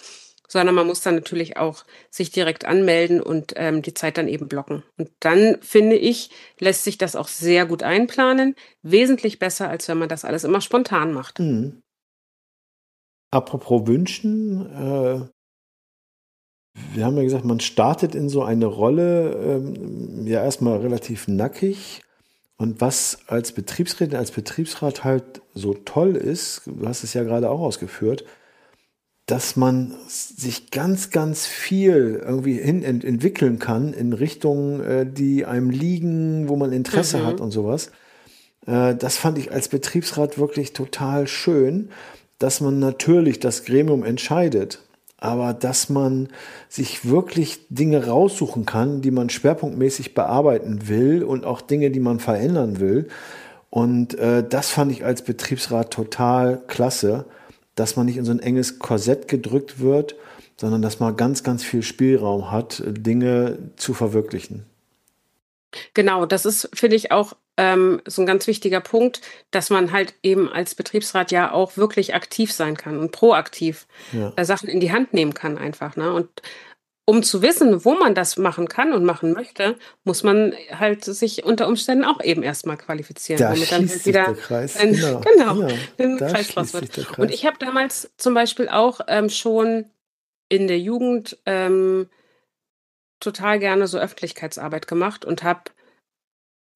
sondern 0.48 0.74
man 0.74 0.88
muss 0.88 1.02
dann 1.02 1.16
natürlich 1.16 1.58
auch 1.58 1.84
sich 2.10 2.32
direkt 2.32 2.64
anmelden 2.64 3.20
und 3.20 3.52
ähm, 3.58 3.82
die 3.82 3.94
Zeit 3.94 4.18
dann 4.18 4.30
eben 4.30 4.48
blocken. 4.48 4.84
Und 4.98 5.10
dann 5.20 5.58
finde 5.62 5.98
ich, 5.98 6.30
lässt 6.60 6.86
sich 6.86 6.98
das 6.98 7.18
auch 7.18 7.28
sehr 7.28 7.66
gut 7.66 7.84
einplanen. 7.84 8.56
Wesentlich 8.84 9.38
besser, 9.38 9.68
als 9.68 9.90
wenn 9.90 9.98
man 9.98 10.08
das 10.08 10.24
alles 10.24 10.46
immer 10.46 10.62
spontan 10.62 11.12
macht. 11.12 11.40
Mhm. 11.40 11.82
Apropos 13.32 13.86
Wünschen, 13.86 14.66
äh, 14.66 15.37
wir 16.94 17.06
haben 17.06 17.18
ja 17.18 17.24
gesagt, 17.24 17.46
man 17.46 17.60
startet 17.60 18.16
in 18.16 18.30
so 18.30 18.44
eine 18.44 18.66
Rolle 18.66 19.32
ähm, 19.34 20.28
ja 20.28 20.44
erstmal 20.44 20.78
relativ 20.80 21.28
nackig. 21.28 22.02
Und 22.58 22.82
was 22.82 23.20
als 23.28 23.52
Betriebsrätin, 23.52 24.18
als 24.18 24.32
Betriebsrat 24.32 25.04
halt 25.04 25.42
so 25.54 25.76
toll 25.76 26.16
ist, 26.16 26.64
du 26.66 26.88
hast 26.88 27.04
es 27.04 27.14
ja 27.14 27.24
gerade 27.24 27.50
auch 27.50 27.60
ausgeführt, 27.60 28.26
dass 29.28 29.58
man 29.58 29.94
sich 30.08 30.72
ganz, 30.72 31.12
ganz 31.12 31.46
viel 31.46 32.22
irgendwie 32.26 32.58
hin 32.58 32.82
ent 32.82 33.04
entwickeln 33.04 33.60
kann 33.60 33.94
in 33.94 34.14
Richtungen, 34.14 34.82
äh, 34.82 35.06
die 35.06 35.46
einem 35.46 35.70
liegen, 35.70 36.48
wo 36.48 36.56
man 36.56 36.72
Interesse 36.72 37.20
mhm. 37.20 37.26
hat 37.26 37.42
und 37.42 37.52
sowas. 37.52 37.92
Äh, 38.66 38.96
das 38.96 39.18
fand 39.18 39.38
ich 39.38 39.52
als 39.52 39.68
Betriebsrat 39.68 40.40
wirklich 40.40 40.74
total 40.74 41.28
schön, 41.28 41.90
dass 42.40 42.62
man 42.62 42.80
natürlich 42.80 43.40
das 43.40 43.66
Gremium 43.66 44.04
entscheidet 44.04 44.87
aber 45.18 45.54
dass 45.54 45.90
man 45.90 46.30
sich 46.70 47.10
wirklich 47.10 47.68
Dinge 47.70 48.06
raussuchen 48.06 48.66
kann, 48.66 49.02
die 49.02 49.12
man 49.12 49.30
schwerpunktmäßig 49.30 50.14
bearbeiten 50.14 50.88
will 50.88 51.24
und 51.24 51.46
auch 51.46 51.62
Dinge, 51.62 51.90
die 51.90 52.00
man 52.00 52.20
verändern 52.20 52.80
will. 52.80 53.08
Und 53.70 54.18
äh, 54.20 54.48
das 54.48 54.70
fand 54.70 54.92
ich 54.92 55.04
als 55.04 55.24
Betriebsrat 55.24 55.92
total 55.92 56.62
klasse, 56.68 57.26
dass 57.76 57.96
man 57.96 58.06
nicht 58.06 58.18
in 58.18 58.26
so 58.26 58.32
ein 58.32 58.40
enges 58.40 58.80
Korsett 58.80 59.28
gedrückt 59.28 59.80
wird, 59.80 60.16
sondern 60.56 60.82
dass 60.82 61.00
man 61.00 61.16
ganz, 61.16 61.44
ganz 61.44 61.64
viel 61.64 61.84
Spielraum 61.84 62.52
hat, 62.52 62.84
Dinge 62.86 63.58
zu 63.76 63.94
verwirklichen. 63.94 64.66
Genau, 65.94 66.26
das 66.26 66.46
ist, 66.46 66.70
finde 66.74 66.96
ich, 66.96 67.12
auch 67.12 67.34
ähm, 67.58 68.02
so 68.06 68.22
ein 68.22 68.26
ganz 68.26 68.48
wichtiger 68.48 68.80
Punkt, 68.80 69.22
dass 69.52 69.70
man 69.70 69.92
halt 69.92 70.14
eben 70.24 70.52
als 70.52 70.76
Betriebsrat 70.76 71.32
ja 71.32 71.52
auch 71.52 71.76
wirklich 71.76 72.14
aktiv 72.14 72.54
sein 72.54 72.78
kann 72.78 73.00
und 73.00 73.12
proaktiv 73.12 73.88
ja. 74.14 74.32
äh, 74.36 74.46
Sachen 74.46 74.70
in 74.70 74.80
die 74.80 74.92
Hand 74.92 75.14
nehmen 75.14 75.34
kann 75.34 75.58
einfach. 75.58 75.96
Ne? 75.96 76.14
Und 76.14 76.30
um 77.10 77.24
zu 77.24 77.42
wissen, 77.42 77.86
wo 77.86 77.96
man 77.96 78.14
das 78.16 78.38
machen 78.38 78.68
kann 78.68 78.92
und 78.92 79.06
machen 79.06 79.32
möchte, 79.32 79.78
muss 80.04 80.24
man 80.24 80.54
halt 80.72 81.06
sich 81.06 81.46
unter 81.46 81.68
Umständen 81.68 82.04
auch 82.04 82.22
eben 82.22 82.44
erstmal 82.44 82.78
qualifizieren. 82.78 83.40
Da 83.40 83.54
damit 83.54 83.72
dann 83.72 83.90
halt 83.90 84.06
wieder 84.06 84.26
der 84.26 84.34
Kreis. 84.36 84.78
Ein, 84.78 84.94
genau, 84.94 85.22
genau 85.98 86.18
ja, 86.20 86.28
Kreislauf 86.28 86.74
wird. 86.74 86.92
Kreis. 86.92 87.18
Und 87.18 87.32
ich 87.32 87.46
habe 87.46 87.58
damals 87.60 88.12
zum 88.18 88.34
Beispiel 88.34 88.68
auch 88.68 89.00
ähm, 89.08 89.30
schon 89.30 89.86
in 90.50 90.68
der 90.68 90.80
Jugend 90.80 91.38
ähm, 91.46 92.10
total 93.22 93.60
gerne 93.60 93.88
so 93.88 93.98
Öffentlichkeitsarbeit 93.98 94.88
gemacht 94.88 95.24
und 95.24 95.44
habe 95.44 95.62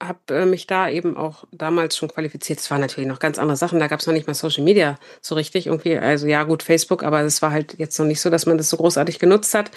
hab, 0.07 0.29
äh, 0.31 0.45
mich 0.45 0.67
da 0.67 0.89
eben 0.89 1.15
auch 1.17 1.45
damals 1.51 1.95
schon 1.95 2.09
qualifiziert. 2.09 2.59
Es 2.59 2.71
waren 2.71 2.81
natürlich 2.81 3.07
noch 3.07 3.19
ganz 3.19 3.37
andere 3.37 3.57
Sachen, 3.57 3.79
da 3.79 3.87
gab 3.87 3.99
es 3.99 4.07
noch 4.07 4.13
nicht 4.13 4.27
mal 4.27 4.33
Social 4.33 4.63
Media 4.63 4.97
so 5.21 5.35
richtig 5.35 5.67
irgendwie. 5.67 5.97
Also 5.97 6.27
ja, 6.27 6.43
gut, 6.43 6.63
Facebook, 6.63 7.03
aber 7.03 7.21
es 7.21 7.41
war 7.41 7.51
halt 7.51 7.75
jetzt 7.77 7.97
noch 7.99 8.05
nicht 8.05 8.21
so, 8.21 8.29
dass 8.29 8.45
man 8.45 8.57
das 8.57 8.69
so 8.69 8.77
großartig 8.77 9.19
genutzt 9.19 9.53
hat. 9.53 9.71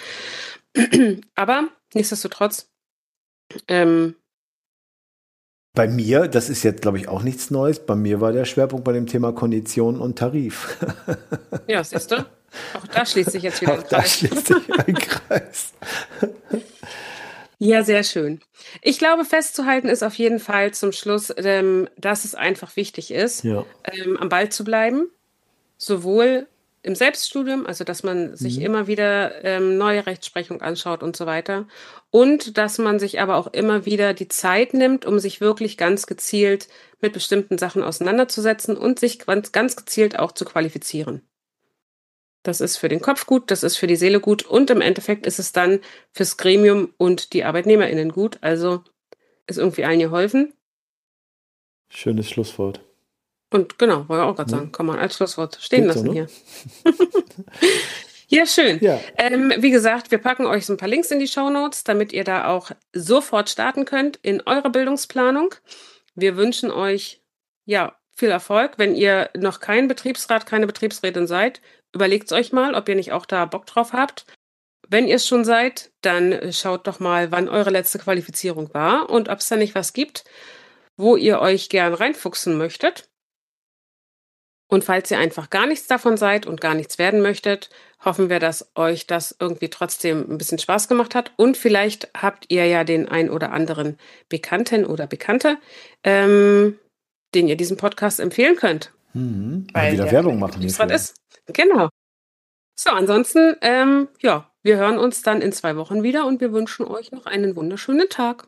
aber 1.35 1.67
nichtsdestotrotz. 1.93 2.69
Ähm, 3.67 4.15
bei 5.75 5.87
mir, 5.87 6.27
das 6.27 6.49
ist 6.49 6.63
jetzt, 6.63 6.81
glaube 6.81 6.97
ich, 6.97 7.09
auch 7.09 7.21
nichts 7.21 7.51
Neues. 7.51 7.85
Bei 7.85 7.95
mir 7.95 8.21
war 8.21 8.31
der 8.31 8.45
Schwerpunkt 8.45 8.85
bei 8.85 8.93
dem 8.93 9.07
Thema 9.07 9.33
Konditionen 9.33 9.99
und 9.99 10.17
Tarif. 10.17 10.77
ja, 11.67 11.83
siehst 11.83 12.11
du? 12.11 12.25
Auch 12.73 12.87
da 12.87 13.05
schließt 13.05 13.31
sich 13.31 13.43
jetzt 13.43 13.61
wieder 13.61 13.73
Auch 13.79 13.79
ein 13.79 13.83
Kreis. 13.83 13.89
Da 13.89 14.03
schließt 14.03 14.47
sich 14.47 14.79
ein 14.87 14.95
Kreis. 14.95 15.73
Ja, 17.59 17.83
sehr 17.83 18.03
schön. 18.03 18.41
Ich 18.81 18.99
glaube, 18.99 19.25
festzuhalten 19.25 19.87
ist 19.87 20.03
auf 20.03 20.15
jeden 20.15 20.39
Fall 20.39 20.73
zum 20.73 20.91
Schluss, 20.91 21.33
ähm, 21.37 21.87
dass 21.97 22.25
es 22.25 22.35
einfach 22.35 22.75
wichtig 22.75 23.11
ist, 23.11 23.43
ja. 23.43 23.65
ähm, 23.83 24.17
am 24.17 24.29
Ball 24.29 24.49
zu 24.49 24.63
bleiben. 24.63 25.09
Sowohl 25.77 26.47
im 26.83 26.95
Selbststudium, 26.95 27.65
also 27.65 27.83
dass 27.83 28.03
man 28.03 28.35
sich 28.35 28.57
mhm. 28.57 28.65
immer 28.65 28.87
wieder 28.87 29.43
ähm, 29.43 29.77
neue 29.77 30.05
Rechtsprechung 30.05 30.61
anschaut 30.61 31.01
und 31.01 31.15
so 31.15 31.25
weiter. 31.25 31.67
Und 32.11 32.57
dass 32.57 32.77
man 32.77 32.99
sich 32.99 33.19
aber 33.19 33.37
auch 33.37 33.47
immer 33.47 33.85
wieder 33.85 34.13
die 34.13 34.27
Zeit 34.27 34.73
nimmt, 34.73 35.05
um 35.05 35.19
sich 35.19 35.41
wirklich 35.41 35.77
ganz 35.77 36.05
gezielt 36.05 36.67
mit 37.01 37.13
bestimmten 37.13 37.57
Sachen 37.57 37.83
auseinanderzusetzen 37.83 38.77
und 38.77 38.99
sich 38.99 39.19
ganz, 39.19 39.51
ganz 39.51 39.75
gezielt 39.75 40.19
auch 40.19 40.31
zu 40.31 40.45
qualifizieren. 40.45 41.21
Das 42.45 42.61
ist 42.61 42.77
für 42.77 42.89
den 42.89 43.01
Kopf 43.01 43.25
gut, 43.25 43.49
das 43.49 43.63
ist 43.63 43.77
für 43.77 43.87
die 43.87 43.95
Seele 43.95 44.19
gut 44.19 44.43
und 44.43 44.69
im 44.69 44.79
Endeffekt 44.79 45.25
ist 45.25 45.39
es 45.39 45.51
dann 45.51 45.79
fürs 46.11 46.37
Gremium 46.37 46.93
und 46.97 47.33
die 47.33 47.43
ArbeitnehmerInnen 47.43 48.11
gut. 48.11 48.37
Also 48.41 48.83
ist 49.47 49.57
irgendwie 49.57 49.83
allen 49.83 49.99
geholfen. 49.99 50.53
Schönes 51.89 52.29
Schlusswort. 52.29 52.81
Und 53.51 53.79
genau, 53.79 54.07
wollte 54.09 54.23
ich 54.23 54.29
auch 54.29 54.35
gerade 54.35 54.51
sagen, 54.51 54.71
kann 54.71 54.85
man 54.85 54.99
als 54.99 55.15
Schlusswort 55.15 55.57
stehen 55.59 55.85
Geht 55.85 55.87
lassen 55.87 56.05
so, 56.05 56.13
ne? 56.13 56.27
hier. 56.85 56.99
ja, 58.39 58.45
schön. 58.45 58.79
Ja. 58.79 58.99
Ähm, 59.17 59.51
wie 59.57 59.71
gesagt, 59.71 60.11
wir 60.11 60.19
packen 60.19 60.45
euch 60.45 60.67
so 60.67 60.73
ein 60.73 60.77
paar 60.77 60.89
Links 60.89 61.09
in 61.09 61.19
die 61.19 61.27
Show 61.27 61.49
Notes, 61.49 61.83
damit 61.83 62.13
ihr 62.13 62.23
da 62.23 62.47
auch 62.47 62.71
sofort 62.93 63.49
starten 63.49 63.85
könnt 63.85 64.19
in 64.21 64.41
eurer 64.41 64.69
Bildungsplanung. 64.69 65.55
Wir 66.13 66.37
wünschen 66.37 66.69
euch 66.69 67.21
ja 67.65 67.95
viel 68.15 68.29
Erfolg. 68.29 68.73
Wenn 68.77 68.95
ihr 68.95 69.29
noch 69.35 69.59
kein 69.59 69.87
Betriebsrat, 69.87 70.45
keine 70.45 70.67
Betriebsrätin 70.67 71.25
seid, 71.27 71.61
Überlegt 71.95 72.31
euch 72.33 72.51
mal, 72.51 72.75
ob 72.75 72.89
ihr 72.89 72.95
nicht 72.95 73.13
auch 73.13 73.25
da 73.25 73.45
Bock 73.45 73.65
drauf 73.65 73.93
habt. 73.93 74.25
Wenn 74.89 75.07
ihr 75.07 75.15
es 75.15 75.25
schon 75.25 75.45
seid, 75.45 75.91
dann 76.01 76.51
schaut 76.51 76.85
doch 76.87 76.99
mal, 76.99 77.31
wann 77.31 77.47
eure 77.47 77.69
letzte 77.69 77.99
Qualifizierung 77.99 78.73
war 78.73 79.09
und 79.09 79.29
ob 79.29 79.39
es 79.39 79.47
da 79.47 79.55
nicht 79.55 79.75
was 79.75 79.93
gibt, 79.93 80.25
wo 80.97 81.15
ihr 81.15 81.39
euch 81.39 81.69
gern 81.69 81.93
reinfuchsen 81.93 82.57
möchtet. 82.57 83.09
Und 84.67 84.83
falls 84.83 85.09
ihr 85.09 85.19
einfach 85.19 85.49
gar 85.49 85.67
nichts 85.67 85.87
davon 85.87 86.17
seid 86.17 86.45
und 86.45 86.59
gar 86.59 86.73
nichts 86.73 86.97
werden 86.97 87.21
möchtet, 87.21 87.69
hoffen 88.03 88.29
wir, 88.29 88.39
dass 88.39 88.71
euch 88.75 89.07
das 89.07 89.35
irgendwie 89.39 89.69
trotzdem 89.69 90.29
ein 90.29 90.37
bisschen 90.37 90.59
Spaß 90.59 90.89
gemacht 90.89 91.15
hat. 91.15 91.31
Und 91.37 91.55
vielleicht 91.55 92.09
habt 92.13 92.45
ihr 92.49 92.65
ja 92.65 92.83
den 92.83 93.07
ein 93.07 93.29
oder 93.29 93.53
anderen 93.53 93.97
Bekannten 94.27 94.85
oder 94.85 95.07
Bekannte, 95.07 95.57
ähm, 96.03 96.77
den 97.33 97.47
ihr 97.47 97.55
diesen 97.55 97.77
Podcast 97.77 98.19
empfehlen 98.19 98.57
könnt. 98.57 98.91
Mhm. 99.15 99.67
Weil 99.73 99.93
wieder 99.93 100.11
Werbung 100.11 100.39
machen. 100.39 100.61
Was 100.63 100.91
ist. 100.91 101.15
Genau. 101.47 101.89
So, 102.77 102.89
ansonsten, 102.89 103.55
ähm, 103.61 104.09
ja, 104.21 104.51
wir 104.61 104.77
hören 104.77 104.97
uns 104.97 105.21
dann 105.21 105.41
in 105.41 105.53
zwei 105.53 105.77
Wochen 105.77 106.03
wieder 106.03 106.25
und 106.25 106.41
wir 106.41 106.51
wünschen 106.51 106.85
euch 106.85 107.11
noch 107.11 107.25
einen 107.25 107.55
wunderschönen 107.55 108.09
Tag. 108.09 108.47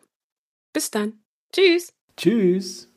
Bis 0.74 0.92
dann. 0.92 1.24
Tschüss. 1.54 1.94
Tschüss. 2.18 2.90